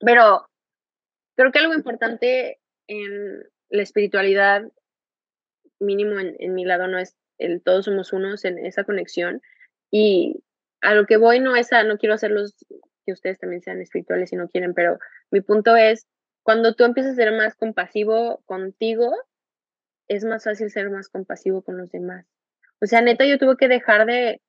[0.00, 0.48] pero
[1.36, 4.70] creo que algo importante en la espiritualidad,
[5.80, 9.40] mínimo en, mi lado, no es el todos somos unos en esa conexión.
[9.90, 10.42] Y
[10.80, 12.54] a lo que voy no es a, no quiero hacerlos
[13.04, 14.98] que ustedes también sean espirituales si no quieren, pero
[15.30, 16.06] mi punto es,
[16.42, 19.12] cuando tú empiezas a ser más compasivo contigo,
[20.08, 22.26] es más fácil ser más compasivo con los demás.
[22.80, 24.40] O sea, neta, yo tuve que dejar de,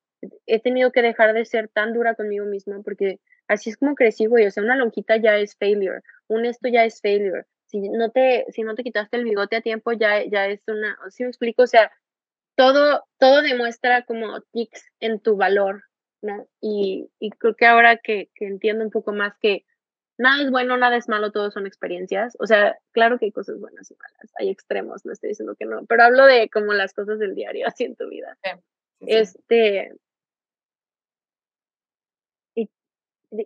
[0.45, 4.25] he tenido que dejar de ser tan dura conmigo misma porque así es como crecí,
[4.25, 4.45] güey.
[4.47, 7.45] O sea, una lonjita ya es failure, un esto ya es failure.
[7.67, 10.97] Si no te, si no te quitaste el bigote a tiempo, ya, ya es una,
[11.09, 11.63] ¿sí me explico?
[11.63, 11.91] O sea,
[12.55, 15.83] todo, todo demuestra como tics en tu valor,
[16.21, 16.47] ¿no?
[16.61, 19.65] Y, y creo que ahora que, que entiendo un poco más que
[20.17, 22.35] nada es bueno, nada es malo, todo son experiencias.
[22.39, 25.65] O sea, claro que hay cosas buenas y malas, hay extremos, no estoy diciendo que
[25.65, 28.37] no, pero hablo de como las cosas del diario así en tu vida.
[28.43, 28.51] Sí,
[28.99, 29.05] sí.
[29.07, 29.95] Este,
[32.55, 32.69] y,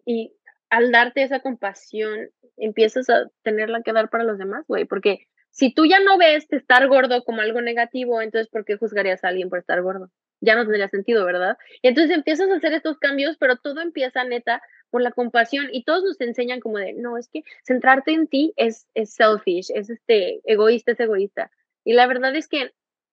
[0.06, 0.34] y
[0.69, 5.73] al darte esa compasión, empiezas a tenerla que dar para los demás, güey, porque si
[5.73, 9.49] tú ya no ves estar gordo como algo negativo, entonces ¿por qué juzgarías a alguien
[9.49, 10.12] por estar gordo?
[10.39, 11.58] Ya no tendría sentido, ¿verdad?
[11.82, 15.84] Y entonces empiezas a hacer estos cambios, pero todo empieza neta por la compasión y
[15.84, 19.89] todos nos enseñan como de, no, es que centrarte en ti es, es selfish, es
[19.89, 21.49] este egoísta, es egoísta.
[21.84, 22.71] Y la verdad es que,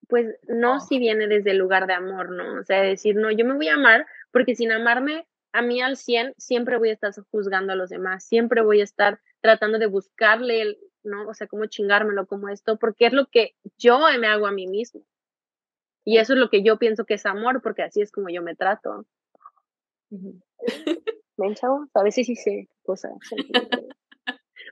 [0.09, 2.61] pues, no si viene desde el lugar de amor, ¿no?
[2.61, 5.97] O sea, decir, no, yo me voy a amar porque sin amarme a mí al
[5.97, 9.87] 100, siempre voy a estar juzgando a los demás, siempre voy a estar tratando de
[9.87, 11.29] buscarle, el, ¿no?
[11.29, 14.67] O sea, cómo chingármelo, como esto, porque es lo que yo me hago a mí
[14.67, 15.07] mismo.
[16.05, 18.43] Y eso es lo que yo pienso que es amor, porque así es como yo
[18.43, 19.07] me trato.
[21.37, 21.89] ¿Ven, chavos?
[21.95, 23.13] A veces sí sé cosas.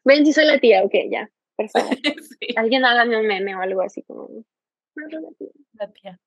[0.04, 1.30] Ven, si soy la tía, ok, ya.
[1.56, 1.90] Perfecto.
[2.40, 4.28] Sí, Alguien hágame un meme o algo así como.
[4.96, 5.48] "No, la tía".
[5.74, 6.20] la tía.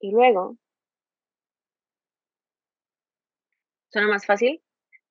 [0.00, 0.56] Y luego,
[3.94, 4.60] suena más fácil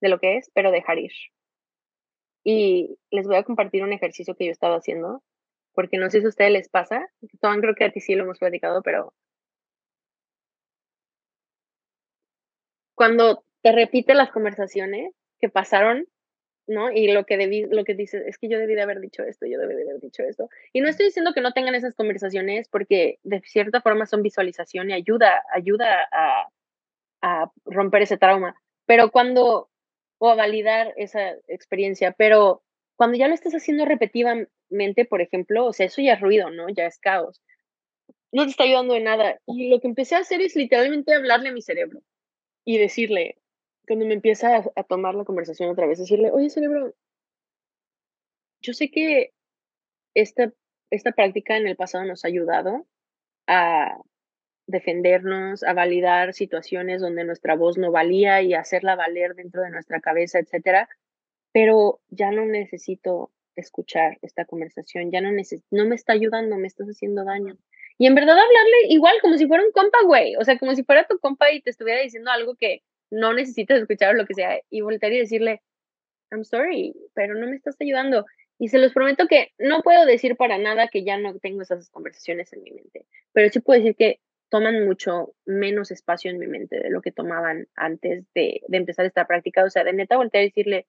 [0.01, 1.11] de lo que es, pero dejar ir.
[2.43, 5.23] Y les voy a compartir un ejercicio que yo estaba haciendo,
[5.73, 7.09] porque no sé si a ustedes les pasa,
[7.41, 9.13] Toan creo que a ti sí lo hemos platicado, pero
[12.95, 16.05] cuando te repite las conversaciones que pasaron,
[16.67, 16.91] ¿no?
[16.91, 19.45] Y lo que debí, lo que dices, es que yo debí de haber dicho esto,
[19.45, 20.49] yo debí de haber dicho esto.
[20.73, 24.89] Y no estoy diciendo que no tengan esas conversaciones, porque de cierta forma son visualización
[24.89, 26.49] y ayuda, ayuda a,
[27.21, 28.55] a romper ese trauma.
[28.85, 29.69] Pero cuando,
[30.19, 32.63] o a validar esa experiencia, pero
[32.95, 36.69] cuando ya lo estás haciendo repetitivamente, por ejemplo, o sea, eso ya es ruido, ¿no?
[36.69, 37.41] Ya es caos.
[38.31, 39.39] No te está ayudando de nada.
[39.45, 42.01] Y lo que empecé a hacer es literalmente hablarle a mi cerebro
[42.65, 43.37] y decirle,
[43.87, 46.93] cuando me empieza a, a tomar la conversación otra vez, decirle, oye, cerebro,
[48.61, 49.33] yo sé que
[50.15, 50.51] esta,
[50.89, 52.87] esta práctica en el pasado nos ha ayudado
[53.47, 53.97] a
[54.67, 59.99] defendernos, a validar situaciones donde nuestra voz no valía y hacerla valer dentro de nuestra
[59.99, 60.89] cabeza, etcétera.
[61.51, 65.29] Pero ya no necesito escuchar esta conversación, ya no
[65.71, 67.57] no me está ayudando, me estás haciendo daño.
[67.97, 70.83] Y en verdad hablarle igual como si fuera un compa, güey, o sea, como si
[70.83, 74.33] fuera tu compa y te estuviera diciendo algo que no necesitas escuchar o lo que
[74.33, 75.61] sea, y voltear y decirle,
[76.31, 78.25] I'm sorry, pero no me estás ayudando.
[78.57, 81.89] Y se los prometo que no puedo decir para nada que ya no tengo esas
[81.89, 84.19] conversaciones en mi mente, pero sí puedo decir que
[84.53, 89.03] toman mucho menos espacio en mi mente de lo que tomaban antes de, de empezar
[89.03, 89.63] esta práctica.
[89.63, 90.85] O sea, de neta voltear y decirle,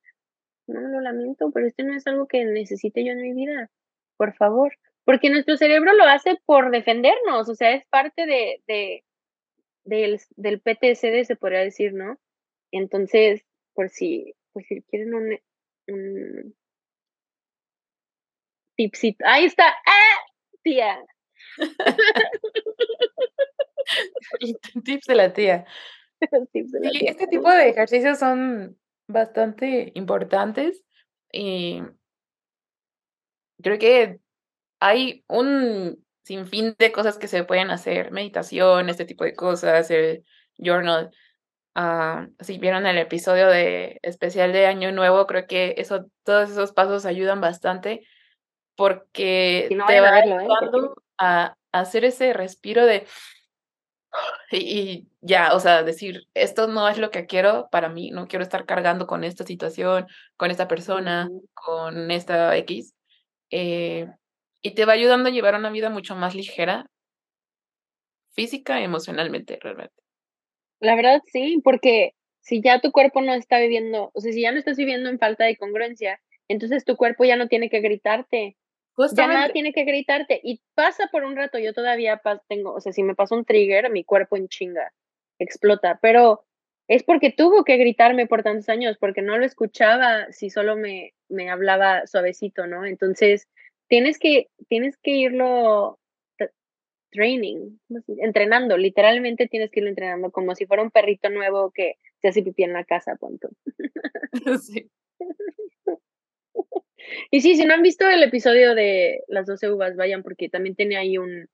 [0.66, 3.70] no, lo lamento, pero este no es algo que necesite yo en mi vida,
[4.18, 4.74] por favor.
[5.07, 9.03] Porque nuestro cerebro lo hace por defendernos, o sea, es parte de, de,
[9.85, 12.18] del, del PTSD, se podría decir, ¿no?
[12.70, 15.38] Entonces, por si, por si quieren un,
[15.88, 16.55] un
[18.77, 19.24] tipsito.
[19.27, 19.68] Ahí está.
[19.68, 20.18] ¡Ah!
[20.62, 21.03] Tía.
[24.85, 25.64] Tips de la tía.
[26.33, 27.11] Los tips de la Sí, tía.
[27.11, 30.83] este tipo de ejercicios son bastante importantes
[31.33, 31.83] y
[33.62, 34.20] creo que
[34.81, 39.90] hay un sin fin de cosas que se pueden hacer, meditación, este tipo de cosas,
[39.90, 40.25] el
[40.57, 41.11] journal.
[41.75, 46.73] Ah, si vieron el episodio de especial de Año Nuevo, creo que eso, todos esos
[46.73, 48.07] pasos ayudan bastante
[48.77, 50.23] porque te va ¿eh?
[50.23, 53.07] ayudando a, hacer ese respiro de
[54.50, 58.42] y, ya, o sea, decir, esto no es lo que quiero para mí, no quiero
[58.42, 62.94] estar cargando con esta situación, con esta persona, con esta X.
[63.50, 64.07] Eh,
[64.62, 66.87] y te va ayudando a llevar una vida mucho más ligera,
[68.33, 69.94] física y emocionalmente, realmente.
[70.81, 74.53] La verdad, sí, porque si ya tu cuerpo no está viviendo, o sea, si ya
[74.53, 78.57] no estás viviendo en falta de congruencia, entonces tu cuerpo ya no tiene que gritarte.
[79.16, 80.40] Ya nada tiene que gritarte.
[80.42, 83.90] Y pasa por un rato, yo todavía tengo, o sea, si me pasa un trigger,
[83.90, 84.92] mi cuerpo en chinga
[85.38, 86.44] explota, pero
[86.87, 91.14] es porque tuvo que gritarme por tantos años, porque no lo escuchaba si solo me,
[91.28, 92.85] me hablaba suavecito, ¿no?
[92.85, 93.48] Entonces,
[93.88, 95.98] tienes que, tienes que irlo
[97.14, 97.78] training,
[98.18, 102.42] entrenando, literalmente tienes que irlo entrenando como si fuera un perrito nuevo que se hace
[102.42, 103.48] pipí en la casa, punto.
[104.61, 104.90] Sí.
[107.31, 110.75] Y sí, si no han visto el episodio de las 12 uvas, vayan porque también
[110.75, 111.49] tiene ahí un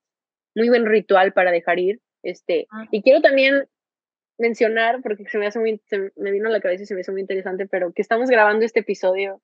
[0.54, 2.00] muy buen ritual para dejar ir.
[2.22, 2.86] Este, ah.
[2.90, 3.64] y quiero también
[4.38, 5.80] mencionar, porque se me hace muy,
[6.16, 8.64] me vino a la cabeza y se me hizo muy interesante, pero que estamos grabando
[8.64, 9.40] este episodio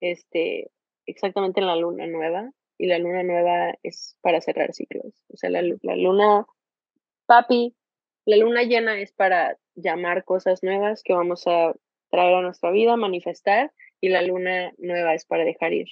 [0.00, 0.70] este,
[1.06, 5.24] exactamente en la luna nueva, y la luna nueva es para cerrar ciclos.
[5.28, 6.46] O sea, la, la luna,
[7.26, 7.74] papi,
[8.24, 11.74] la luna llena es para llamar cosas nuevas que vamos a
[12.10, 15.88] traer a nuestra vida, manifestar, y la luna nueva es para dejar ir.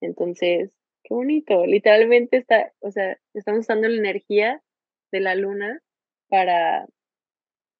[0.00, 0.70] Entonces,
[1.02, 1.66] qué bonito.
[1.66, 4.62] Literalmente está, o sea, estamos usando la energía
[5.12, 5.80] de la luna
[6.28, 6.86] para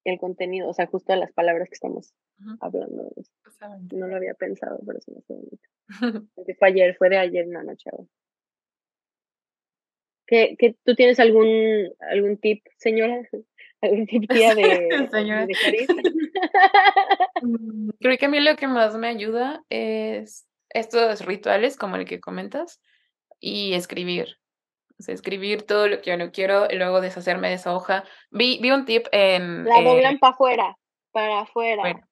[0.05, 2.13] el contenido, o sea, justo las palabras que estamos
[2.59, 3.11] hablando.
[3.93, 5.35] No lo había pensado, pero eso me fue
[6.31, 6.57] bonito.
[6.59, 7.89] fue ayer, fue de ayer en la noche.
[10.27, 13.21] ¿Qué, qué, ¿Tú tienes algún, algún tip, señora?
[13.85, 15.45] ¿Algún tip tía de, señora.
[15.45, 15.55] de
[17.99, 22.19] creo que a mí lo que más me ayuda es estos rituales como el que
[22.19, 22.81] comentas
[23.39, 24.37] y escribir.
[24.99, 28.05] O sea, escribir todo lo que yo no quiero y luego deshacerme de esa hoja.
[28.31, 29.65] Vi, vi un tip en...
[29.65, 30.77] La doblan para afuera,
[31.11, 32.07] para afuera.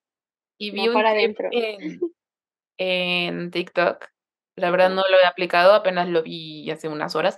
[0.58, 2.00] y vi un para tip en,
[2.78, 4.10] en, TikTok.
[4.56, 7.38] La verdad no lo he aplicado, apenas lo vi hace unas horas.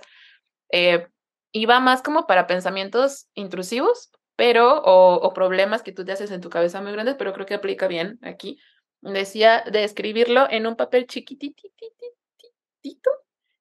[0.72, 1.06] Eh,
[1.52, 6.42] y va más como para pensamientos intrusivos, pero, o, problemas que tú te haces en
[6.42, 8.58] tu cabeza muy grandes, pero creo que aplica bien aquí.
[9.00, 11.80] Decía de escribirlo en un papel chiquititito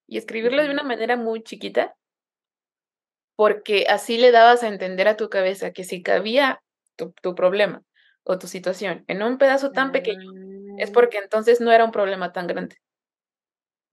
[0.08, 1.96] y escribirlo de una manera muy chiquita,
[3.38, 6.62] porque así le dabas a entender a tu cabeza que si cabía
[6.96, 7.84] tu, tu problema
[8.24, 10.32] o tu situación en un pedazo tan pequeño,
[10.78, 10.94] es ah.
[10.94, 12.78] porque entonces no era un problema tan grande.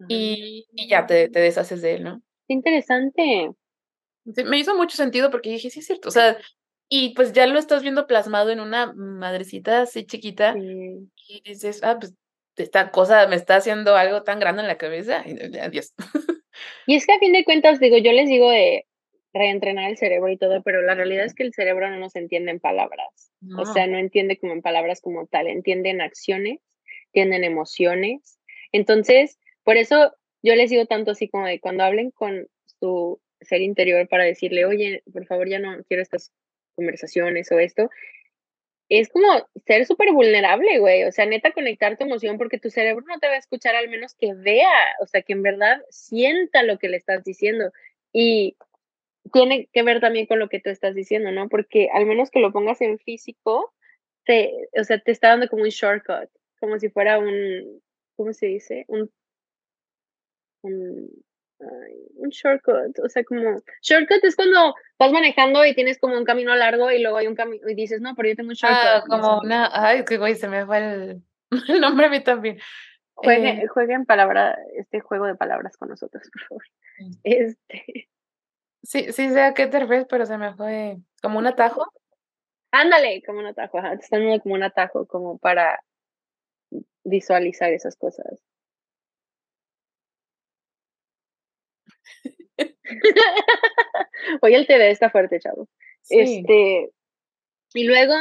[0.09, 2.23] Y, y ya te, te, deshaces de él, ¿no?
[2.49, 3.51] Interesante.
[4.25, 6.37] Me hizo mucho sentido porque dije, sí es cierto, o sea,
[6.95, 11.09] y pues ya lo estás viendo plasmado en una madrecita así chiquita y
[11.43, 12.13] dices, ah, pues
[12.55, 15.25] esta cosa me está haciendo algo tan grande en la cabeza.
[15.27, 15.95] Y, adiós.
[16.87, 18.85] Y es que a fin de cuentas, digo, yo les digo de
[19.33, 22.51] reentrenar el cerebro y todo, pero la realidad es que el cerebro no nos entiende
[22.51, 23.33] en palabras.
[23.57, 26.61] O sea, no entiende como en palabras como tal, entiende en acciones,
[27.15, 28.39] entiende emociones.
[28.71, 33.63] Entonces, por eso yo les digo tanto así como de cuando hablen con su ser
[33.63, 36.31] interior para decirle, oye, por favor, ya no quiero estas
[36.75, 37.91] conversaciones o esto,
[38.89, 41.05] es como ser súper vulnerable, güey.
[41.05, 43.89] O sea, neta, conectar tu emoción porque tu cerebro no te va a escuchar al
[43.89, 44.69] menos que vea,
[45.01, 47.73] o sea, que en verdad sienta lo que le estás diciendo.
[48.13, 48.57] Y
[49.33, 51.49] tiene que ver también con lo que tú estás diciendo, ¿no?
[51.49, 53.73] Porque al menos que lo pongas en físico,
[54.25, 56.29] te, o sea, te está dando como un shortcut,
[56.61, 57.83] como si fuera un,
[58.17, 58.85] ¿cómo se dice?
[58.89, 59.11] Un,
[60.63, 61.25] un
[62.17, 66.55] un shortcut, o sea, como shortcut es cuando vas manejando y tienes como un camino
[66.55, 68.81] largo y luego hay un camino y dices, no, pero yo tengo un shortcut.
[68.83, 71.23] Ah, como una, ay, qué güey, se me fue el,
[71.81, 72.59] nombre a mí también.
[73.15, 76.65] Jueguen, eh, jueguen palabra, este juego de palabras con nosotros, por favor.
[77.23, 78.09] Este.
[78.83, 81.87] Sí, sí sé a qué te refieres, pero se me fue como un atajo.
[82.73, 85.81] Ándale, como un atajo, ajá, te están dando como un atajo, como para
[87.05, 88.43] visualizar esas cosas.
[94.43, 95.69] Hoy el TV está fuerte, chavo.
[96.09, 96.91] Este,
[97.75, 98.15] y luego,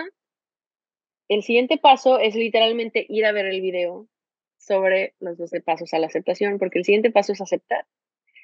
[1.28, 4.08] el siguiente paso es literalmente ir a ver el video
[4.58, 7.86] sobre los 12 pasos a la aceptación, porque el siguiente paso es aceptar.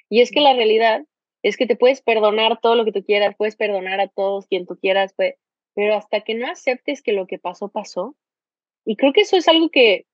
[0.08, 1.04] Y es que la realidad
[1.42, 4.66] es que te puedes perdonar todo lo que tú quieras, puedes perdonar a todos quien
[4.66, 5.34] tú quieras, pues,
[5.74, 8.16] pero hasta que no aceptes que lo que pasó, pasó.
[8.84, 10.06] Y creo que eso es algo que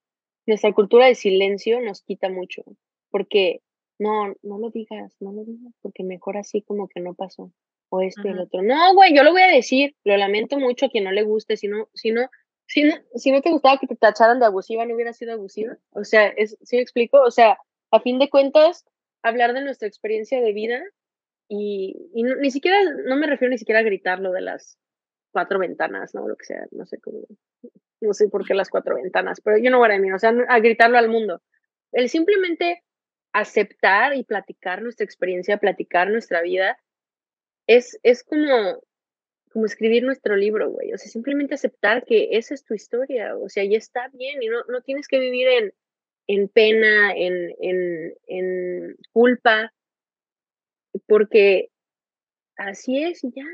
[0.46, 2.62] nuestra cultura de silencio nos quita mucho,
[3.10, 3.60] porque
[3.98, 7.52] no, no lo digas, no lo digas, porque mejor así como que no pasó,
[7.90, 8.62] o esto y el otro.
[8.62, 11.56] No, güey, yo lo voy a decir, lo lamento mucho a quien no le guste,
[11.56, 12.28] si no, si no,
[12.66, 15.76] si no, si no te gustaba que te tacharan de abusiva, no hubiera sido abusiva.
[15.90, 17.20] O sea, es, ¿sí me explico?
[17.20, 17.58] O sea,
[17.90, 18.84] a fin de cuentas,
[19.22, 20.82] hablar de nuestra experiencia de vida
[21.48, 24.78] y, ni siquiera, no me refiero ni siquiera a gritar lo de las
[25.32, 26.26] cuatro ventanas, ¿no?
[26.26, 27.20] Lo que sea, no sé cómo,
[28.00, 30.32] no sé por qué las cuatro ventanas, pero yo no voy a mí, o sea,
[30.48, 31.42] a gritarlo al mundo.
[31.92, 32.83] El simplemente
[33.34, 36.78] aceptar y platicar nuestra experiencia, platicar nuestra vida,
[37.66, 38.80] es, es como,
[39.50, 40.92] como escribir nuestro libro, güey.
[40.94, 44.48] O sea, simplemente aceptar que esa es tu historia, o sea, ya está bien y
[44.48, 45.74] no, no tienes que vivir en,
[46.28, 49.74] en pena, en, en, en culpa,
[51.06, 51.70] porque
[52.56, 53.46] así es y ya.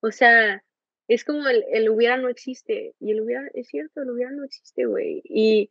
[0.00, 0.62] O sea,
[1.08, 2.94] es como el, el hubiera no existe.
[3.00, 5.22] Y el hubiera, es cierto, el hubiera no existe, güey.
[5.24, 5.70] Y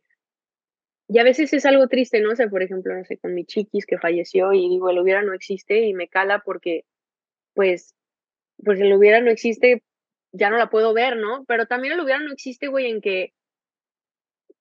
[1.12, 2.30] y a veces es algo triste, ¿no?
[2.30, 5.20] O sea, por ejemplo, no sé, con mi chiquis que falleció y digo, el hubiera
[5.20, 6.86] no existe y me cala porque,
[7.52, 7.94] pues,
[8.64, 9.82] pues el hubiera no existe,
[10.32, 11.44] ya no la puedo ver, ¿no?
[11.46, 13.34] Pero también el hubiera no existe, güey, en que,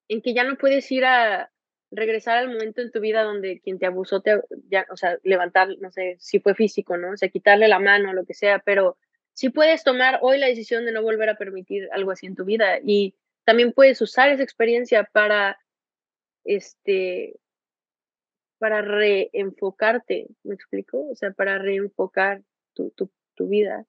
[0.10, 1.50] en que ya no puedes ir a
[1.90, 5.70] regresar al momento en tu vida donde quien te abusó, te, ya, o sea, levantar,
[5.80, 7.12] no sé, si fue físico, ¿no?
[7.12, 8.98] O sea, quitarle la mano, lo que sea, pero
[9.32, 12.44] sí puedes tomar hoy la decisión de no volver a permitir algo así en tu
[12.44, 15.58] vida y también puedes usar esa experiencia para
[16.44, 17.40] este,
[18.58, 21.10] para reenfocarte, ¿me explico?
[21.10, 23.86] O sea, para reenfocar tu, tu, tu vida.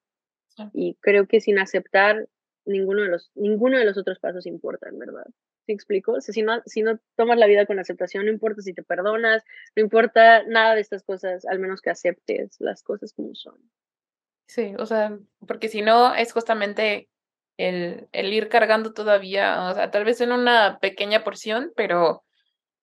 [0.72, 2.28] Y creo que sin aceptar
[2.64, 5.26] ninguno de los, ninguno de los otros pasos importa, en verdad.
[5.66, 6.12] ¿Me explico?
[6.12, 8.82] O sea, si no, si no tomas la vida con aceptación, no importa si te
[8.82, 9.44] perdonas,
[9.76, 13.58] no importa nada de estas cosas, al menos que aceptes las cosas como son.
[14.46, 17.08] Sí, o sea, porque si no es justamente
[17.56, 22.24] el, el ir cargando todavía, o sea, tal vez en una pequeña porción, pero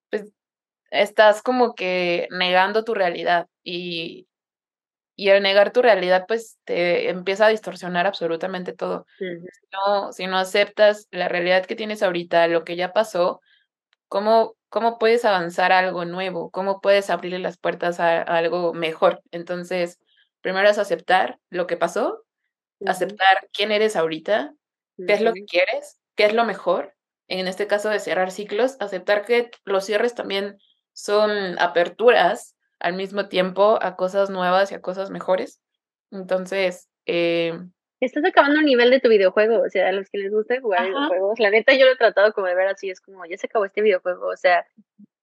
[0.10, 0.32] pues
[0.92, 4.28] estás como que negando tu realidad y,
[5.16, 9.06] y al negar tu realidad, pues te empieza a distorsionar absolutamente todo.
[9.18, 9.26] si,
[9.74, 13.42] no, si no aceptas la realidad que tienes ahorita, lo que ya pasó,
[14.08, 16.50] ¿cómo, cómo puedes avanzar a algo nuevo?
[16.52, 19.22] ¿Cómo puedes abrirle las puertas a, algo mejor?
[19.32, 20.00] Entonces,
[20.42, 22.24] primero es aceptar lo que pasó,
[22.86, 24.54] aceptar quién eres ahorita,
[25.06, 26.96] qué es lo que quieres, qué es lo mejor
[27.30, 30.58] en este caso de cerrar ciclos, aceptar que los cierres también
[30.94, 35.62] son aperturas al mismo tiempo a cosas nuevas y a cosas mejores.
[36.12, 37.58] Entonces, eh,
[38.02, 40.86] Estás acabando un nivel de tu videojuego, o sea, a los que les gusta jugar
[40.86, 43.48] videojuegos, la neta yo lo he tratado como de ver así, es como, ya se
[43.48, 44.66] acabó este videojuego, o sea,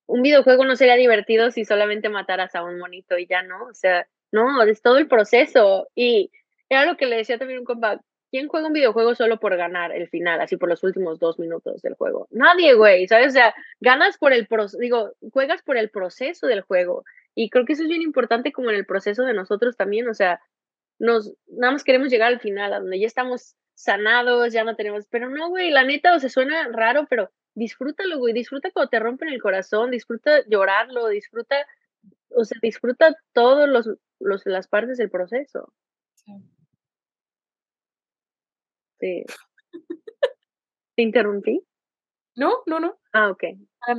[0.05, 3.73] un videojuego no sería divertido si solamente mataras a un monito y ya no, o
[3.73, 5.88] sea, no, es todo el proceso.
[5.95, 6.31] Y
[6.69, 9.93] era lo que le decía también un compa, ¿Quién juega un videojuego solo por ganar
[9.93, 12.27] el final, así por los últimos dos minutos del juego?
[12.31, 13.29] Nadie, güey, ¿sabes?
[13.29, 17.05] O sea, ganas por el proceso, digo, juegas por el proceso del juego.
[17.35, 20.15] Y creo que eso es bien importante como en el proceso de nosotros también, o
[20.15, 20.41] sea,
[20.99, 25.07] nos, nada más queremos llegar al final, a donde ya estamos sanados, ya no tenemos,
[25.11, 28.99] pero no, güey, la neta, o sea, suena raro, pero disfrútalo, güey, disfruta cuando te
[28.99, 31.57] rompen el corazón, disfruta llorarlo, disfruta,
[32.31, 35.73] o sea, disfruta todas los, los, las partes del proceso.
[36.15, 36.33] Sí.
[38.99, 39.25] ¿Te,
[40.97, 41.63] ¿Te interrumpí?
[42.37, 42.99] No, no, no.
[43.13, 43.45] Ah, ok.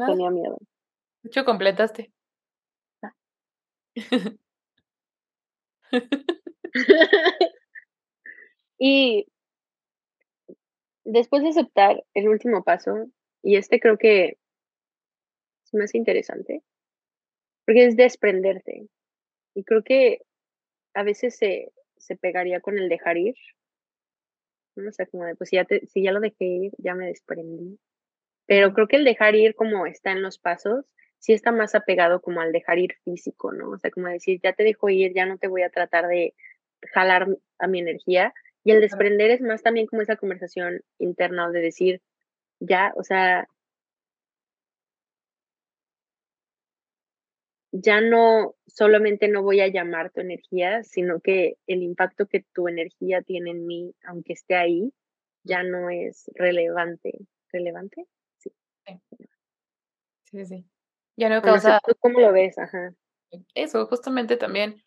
[0.07, 0.57] Tenía miedo.
[1.23, 2.11] De hecho, completaste.
[3.03, 3.13] Ah.
[8.79, 9.25] y
[11.05, 13.07] después de aceptar el último paso,
[13.41, 14.37] y este creo que
[15.65, 16.61] es más interesante,
[17.65, 18.87] porque es desprenderte.
[19.55, 20.21] Y creo que
[20.95, 23.35] a veces se, se pegaría con el dejar ir,
[24.81, 24.89] ¿no?
[24.89, 27.79] O sea, como de, pues ya, te, si ya lo dejé ir, ya me desprendí.
[28.45, 30.85] Pero creo que el dejar ir como está en los pasos,
[31.19, 33.71] sí está más apegado como al dejar ir físico, ¿no?
[33.71, 36.33] O sea, como decir, ya te dejo ir, ya no te voy a tratar de
[36.93, 37.27] jalar
[37.59, 38.33] a mi energía.
[38.63, 42.01] Y el desprender es más también como esa conversación interna de decir,
[42.59, 43.47] ya, o sea,
[47.79, 52.67] ya no solamente no voy a llamar tu energía, sino que el impacto que tu
[52.67, 54.93] energía tiene en mí, aunque esté ahí,
[55.43, 57.19] ya no es relevante.
[57.51, 58.05] ¿Relevante?
[58.37, 58.51] Sí.
[60.25, 60.65] Sí, sí.
[61.15, 61.79] Ya no causa...
[61.99, 62.57] cómo lo ves?
[62.57, 62.93] Ajá.
[63.53, 64.81] Eso, justamente también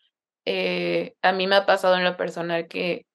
[0.45, 3.07] eh, a mí me ha pasado en lo personal que,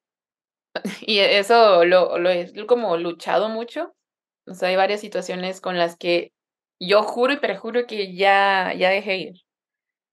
[1.01, 3.95] y eso lo, lo he como luchado mucho,
[4.47, 6.33] o sea, hay varias situaciones con las que
[6.79, 9.44] yo juro y perjuro que ya, ya dejé ir.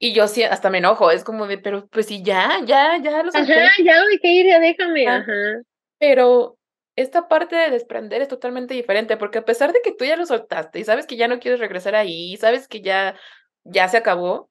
[0.04, 3.22] Y yo sí, hasta me enojo, es como de, pero pues sí, ya, ya, ya
[3.22, 3.54] lo solté.
[3.54, 5.62] Ajá, ya lo dejé ir, ya déjame, ajá.
[6.00, 6.58] Pero
[6.96, 10.26] esta parte de desprender es totalmente diferente, porque a pesar de que tú ya lo
[10.26, 13.14] soltaste y sabes que ya no quieres regresar ahí, sabes que ya,
[13.62, 14.50] ya se acabó,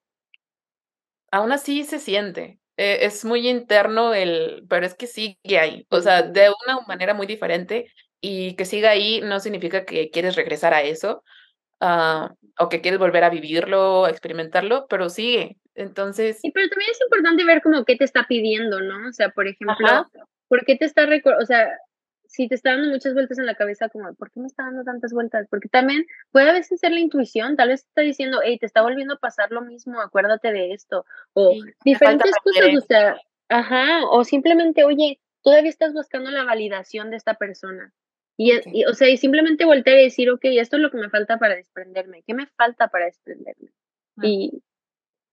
[1.31, 2.61] aún así se siente.
[2.77, 7.13] Eh, es muy interno el, pero es que sigue ahí, o sea, de una manera
[7.13, 7.91] muy diferente
[8.21, 11.25] y que siga ahí no significa que quieres regresar a eso
[11.81, 15.57] ah, o que quieres volver a vivirlo, experimentarlo, pero sigue.
[15.75, 16.39] Entonces.
[16.39, 19.09] Sí, pero también es importante ver como qué te está pidiendo, ¿no?
[19.09, 20.07] O sea, por ejemplo,
[20.47, 21.07] ¿por qué te está,
[21.39, 21.69] o sea,
[22.31, 24.83] si te está dando muchas vueltas en la cabeza, como, ¿por qué me está dando
[24.83, 25.47] tantas vueltas?
[25.49, 28.81] Porque también puede a veces ser la intuición, tal vez está diciendo, hey, te está
[28.81, 31.53] volviendo a pasar lo mismo, acuérdate de esto, o
[31.83, 33.17] diferentes cosas, o sea,
[33.49, 37.93] ajá, o simplemente, oye, todavía estás buscando la validación de esta persona.
[38.43, 41.11] Y, y, o sea, y simplemente voltear y decir, ok, esto es lo que me
[41.11, 43.69] falta para desprenderme, ¿qué me falta para desprenderme?
[44.23, 44.63] Y,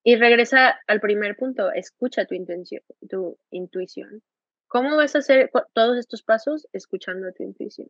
[0.04, 4.22] y regresa al primer punto, escucha tu, intención, tu intuición.
[4.66, 6.68] ¿Cómo vas a hacer todos estos pasos?
[6.74, 7.88] Escuchando tu intuición.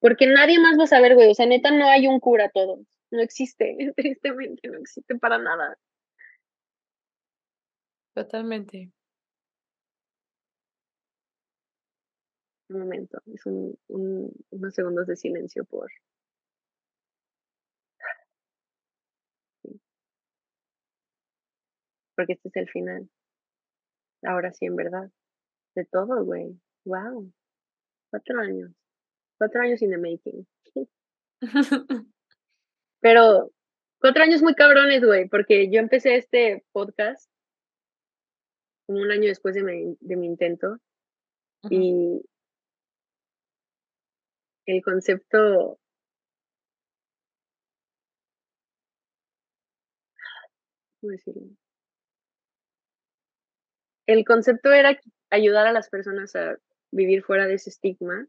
[0.00, 1.30] Porque nadie más va a saber, güey.
[1.30, 2.80] O sea, neta, no hay un cura todo.
[3.12, 5.78] No existe, tristemente, no existe para nada.
[8.12, 8.90] Totalmente.
[12.68, 15.90] Un momento, es un, unos segundos de silencio por...
[22.14, 23.08] Porque este es el final.
[24.22, 25.10] Ahora sí, en verdad
[25.74, 26.60] de todo, güey.
[26.84, 27.32] Wow.
[28.10, 28.72] Cuatro años.
[29.38, 30.46] Cuatro años in the making.
[33.00, 33.50] Pero
[34.00, 37.30] cuatro años muy cabrones, güey, porque yo empecé este podcast
[38.86, 40.78] como un año después de mi, de mi intento
[41.70, 42.22] y
[44.68, 45.78] el concepto
[51.00, 51.42] ¿cómo decirlo?
[54.06, 54.98] El concepto era
[55.30, 56.58] ayudar a las personas a
[56.90, 58.26] vivir fuera de ese estigma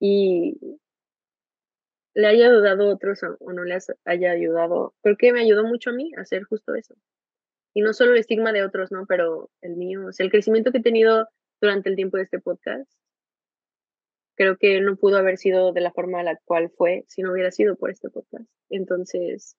[0.00, 0.58] y
[2.14, 5.90] le haya ayudado a otros o no les haya ayudado, creo que me ayudó mucho
[5.90, 6.94] a mí a hacer justo eso.
[7.74, 9.06] Y no solo el estigma de otros, ¿no?
[9.06, 11.28] Pero el mío, o sea, el crecimiento que he tenido
[11.60, 12.90] durante el tiempo de este podcast,
[14.38, 17.32] creo que no pudo haber sido de la forma a la cual fue si no
[17.32, 18.48] hubiera sido por este podcast.
[18.70, 19.56] Entonces,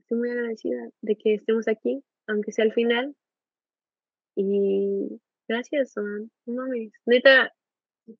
[0.00, 3.16] estoy muy agradecida de que estemos aquí, aunque sea al final,
[4.36, 5.18] y
[5.48, 6.64] gracias, son, no.
[7.06, 7.54] Neta,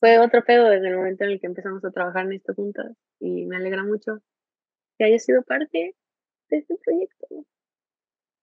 [0.01, 2.97] fue otro pedo desde el momento en el que empezamos a trabajar en esto juntas
[3.21, 4.23] y me alegra mucho
[4.97, 5.95] que haya sido parte
[6.49, 7.27] de este proyecto.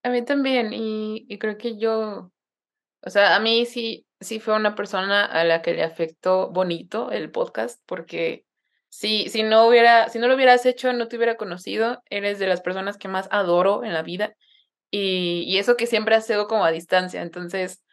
[0.03, 2.31] A mí también, y, y creo que yo,
[3.01, 7.11] o sea, a mí sí, sí fue una persona a la que le afectó bonito
[7.11, 8.45] el podcast, porque
[8.89, 12.47] si, si no hubiera, si no lo hubieras hecho, no te hubiera conocido, eres de
[12.47, 14.35] las personas que más adoro en la vida
[14.89, 17.83] y, y eso que siempre ha sido como a distancia, entonces,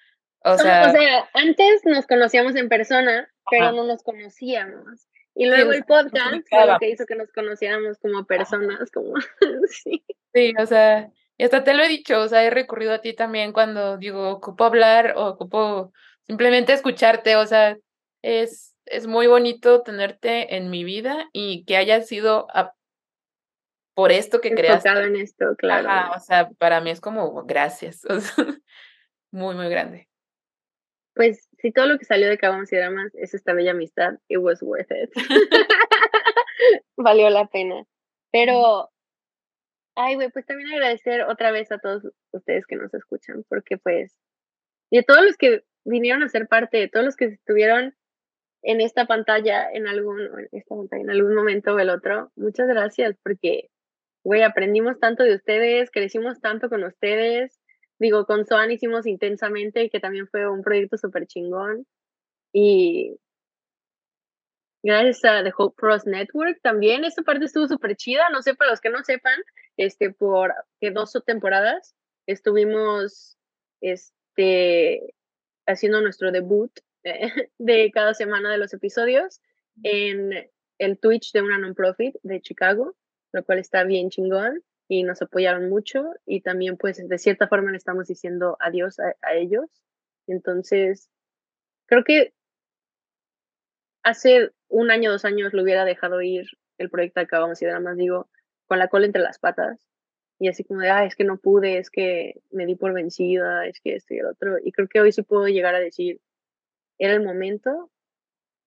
[0.45, 0.89] o sea...
[0.89, 5.09] O sea, antes nos conocíamos en persona, pero no nos conocíamos.
[5.35, 9.15] Y luego el podcast fue lo que hizo que nos conociéramos como personas, como
[9.69, 10.05] sí.
[10.35, 13.15] Sí, o sea, y hasta te lo he dicho, o sea, he recurrido a ti
[13.15, 15.93] también cuando digo, ocupo hablar o ocupo
[16.29, 17.77] simplemente escucharte, o sea,
[18.23, 22.47] es, es muy bonito tenerte en mi vida y que haya sido
[23.95, 24.89] por esto que creaste.
[24.91, 26.15] en esto, claro.
[26.15, 28.03] o sea, para mí es como gracias.
[29.33, 30.09] muy, muy grande.
[31.15, 34.39] Pues si todo lo que salió de Cabamos y Dramas es esta bella amistad, it
[34.39, 35.11] was worth it.
[36.97, 37.85] Valió la pena.
[38.31, 38.91] Pero,
[39.97, 44.17] ay, güey, pues también agradecer otra vez a todos ustedes que nos escuchan, porque pues,
[44.91, 47.95] y a todos los que vinieron a ser parte, de todos los que estuvieron
[48.63, 52.69] en esta pantalla en algún, en esta pantalla en algún momento o el otro, muchas
[52.69, 53.71] gracias, porque
[54.29, 57.59] güey, aprendimos tanto de ustedes, crecimos tanto con ustedes.
[57.99, 61.87] Digo, con Soan hicimos intensamente, que también fue un proyecto súper chingón.
[62.53, 63.17] Y
[64.83, 68.29] gracias a The Hope Pros Network también, esta parte estuvo súper chida.
[68.31, 69.41] No sé, para los que no sepan,
[69.79, 71.95] este, por que dos temporadas
[72.27, 73.39] estuvimos
[73.81, 75.15] este,
[75.69, 76.73] haciendo nuestro debut
[77.59, 79.41] de cada semana de los episodios
[79.85, 82.97] en el Twitch de una non-profit de Chicago
[83.33, 87.71] lo cual está bien chingón y nos apoyaron mucho y también pues de cierta forma
[87.71, 89.67] le estamos diciendo adiós a, ellos.
[90.27, 91.11] Entonces,
[91.87, 92.33] creo que
[94.03, 96.47] hace un año, dos años lo hubiera dejado ir
[96.79, 98.31] el proyecto Acabamos y nada más digo,
[98.67, 99.87] con la cola entre las patas
[100.39, 103.67] y así como de, ah, es que no pude, es que me di por vencida,
[103.67, 104.57] es que esto y el otro.
[104.63, 106.21] Y creo que hoy sí puedo llegar a decir,
[106.99, 107.91] era el momento,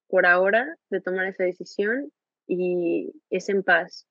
[0.08, 2.12] por ahora, de tomar esa decisión
[2.46, 4.06] y es en paz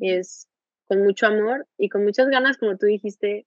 [0.00, 0.48] es
[0.86, 3.46] con mucho amor y con muchas ganas, como tú dijiste,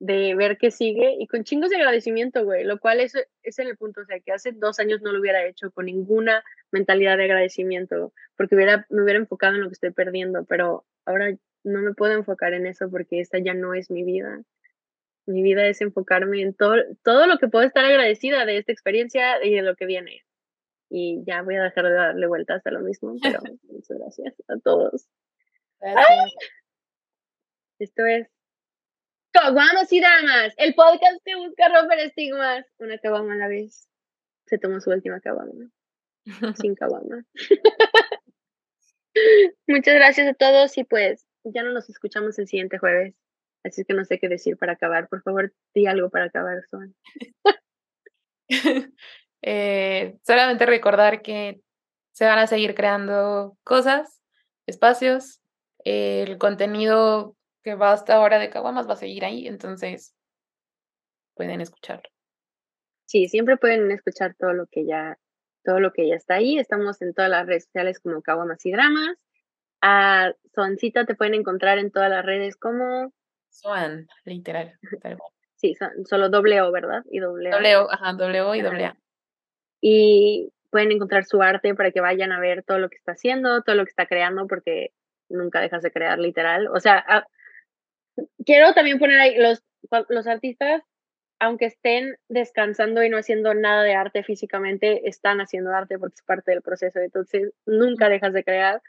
[0.00, 3.76] de ver qué sigue y con chingos de agradecimiento, güey, lo cual es, es el
[3.76, 7.24] punto, o sea, que hace dos años no lo hubiera hecho con ninguna mentalidad de
[7.24, 11.94] agradecimiento, porque hubiera, me hubiera enfocado en lo que estoy perdiendo, pero ahora no me
[11.94, 14.44] puedo enfocar en eso porque esta ya no es mi vida
[15.26, 19.44] mi vida es enfocarme en todo, todo lo que puedo estar agradecida de esta experiencia
[19.44, 20.22] y de lo que viene.
[20.90, 24.58] Y ya voy a dejar de darle vueltas a lo mismo, pero muchas gracias a
[24.58, 25.08] todos.
[27.78, 28.28] Esto es
[29.32, 32.66] Caguamas y Damas, el podcast que busca romper estigmas.
[32.78, 33.88] Una caguama a la vez.
[34.46, 35.70] Se tomó su última caguama.
[36.62, 37.24] Sin caguama.
[39.66, 43.14] Muchas gracias a todos y pues ya no nos escuchamos el siguiente jueves.
[43.64, 45.08] Así que no sé qué decir para acabar.
[45.08, 46.94] Por favor, di algo para acabar, Son.
[49.42, 51.60] eh, solamente recordar que
[52.12, 54.22] se van a seguir creando cosas,
[54.66, 55.40] espacios.
[55.84, 60.14] el contenido que va hasta ahora de Caguamas va a seguir ahí, entonces
[61.34, 62.08] pueden escucharlo.
[63.06, 65.18] Sí, siempre pueden escuchar todo lo que ya,
[65.64, 66.58] todo lo que ya está ahí.
[66.58, 69.16] Estamos en todas las redes sociales como Caguamas y Dramas.
[69.86, 73.12] A Soncita te pueden encontrar en todas las redes como
[73.50, 74.72] Swan, literal.
[75.56, 75.76] sí,
[76.06, 77.02] solo doble O, ¿verdad?
[77.10, 77.90] Y doble O.
[77.90, 78.96] ajá, doble O y doble A.
[79.82, 83.60] Y pueden encontrar su arte para que vayan a ver todo lo que está haciendo,
[83.62, 84.92] todo lo que está creando, porque
[85.28, 86.68] nunca dejas de crear, literal.
[86.68, 87.26] O sea, ah,
[88.46, 89.62] quiero también poner ahí los,
[90.08, 90.82] los artistas,
[91.38, 96.22] aunque estén descansando y no haciendo nada de arte físicamente, están haciendo arte porque es
[96.22, 97.00] parte del proceso.
[97.00, 98.80] Entonces, nunca dejas de crear.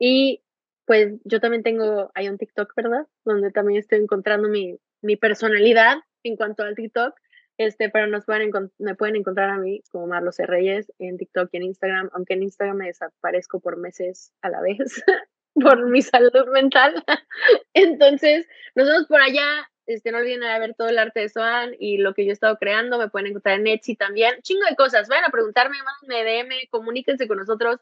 [0.00, 0.42] Y
[0.86, 3.06] pues yo también tengo, hay un TikTok, ¿verdad?
[3.24, 7.14] Donde también estoy encontrando mi, mi personalidad en cuanto al TikTok.
[7.58, 10.46] Este, pero nos pueden me pueden encontrar a mí como Marlos C.
[10.46, 14.62] Reyes en TikTok y en Instagram, aunque en Instagram me desaparezco por meses a la
[14.62, 14.78] vez
[15.54, 17.04] por mi salud mental.
[17.74, 19.68] Entonces, nos vemos por allá.
[19.84, 22.32] Este, no olviden de ver todo el arte de Swan y lo que yo he
[22.32, 22.96] estado creando.
[22.96, 24.40] Me pueden encontrar en Etsy también.
[24.40, 25.08] Chingo de cosas.
[25.08, 27.78] Vayan a preguntarme más, me DM, comuníquense con nosotros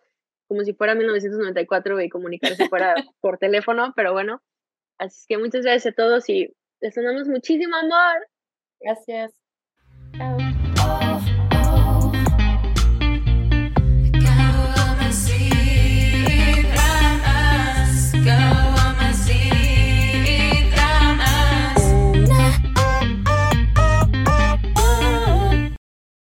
[0.49, 4.42] como si fuera 1994 y comunicarse fuera por teléfono, pero bueno.
[4.99, 8.26] Así que muchas gracias a todos y les mandamos muchísimo amor.
[8.80, 9.32] Gracias.
[10.16, 10.47] Chao.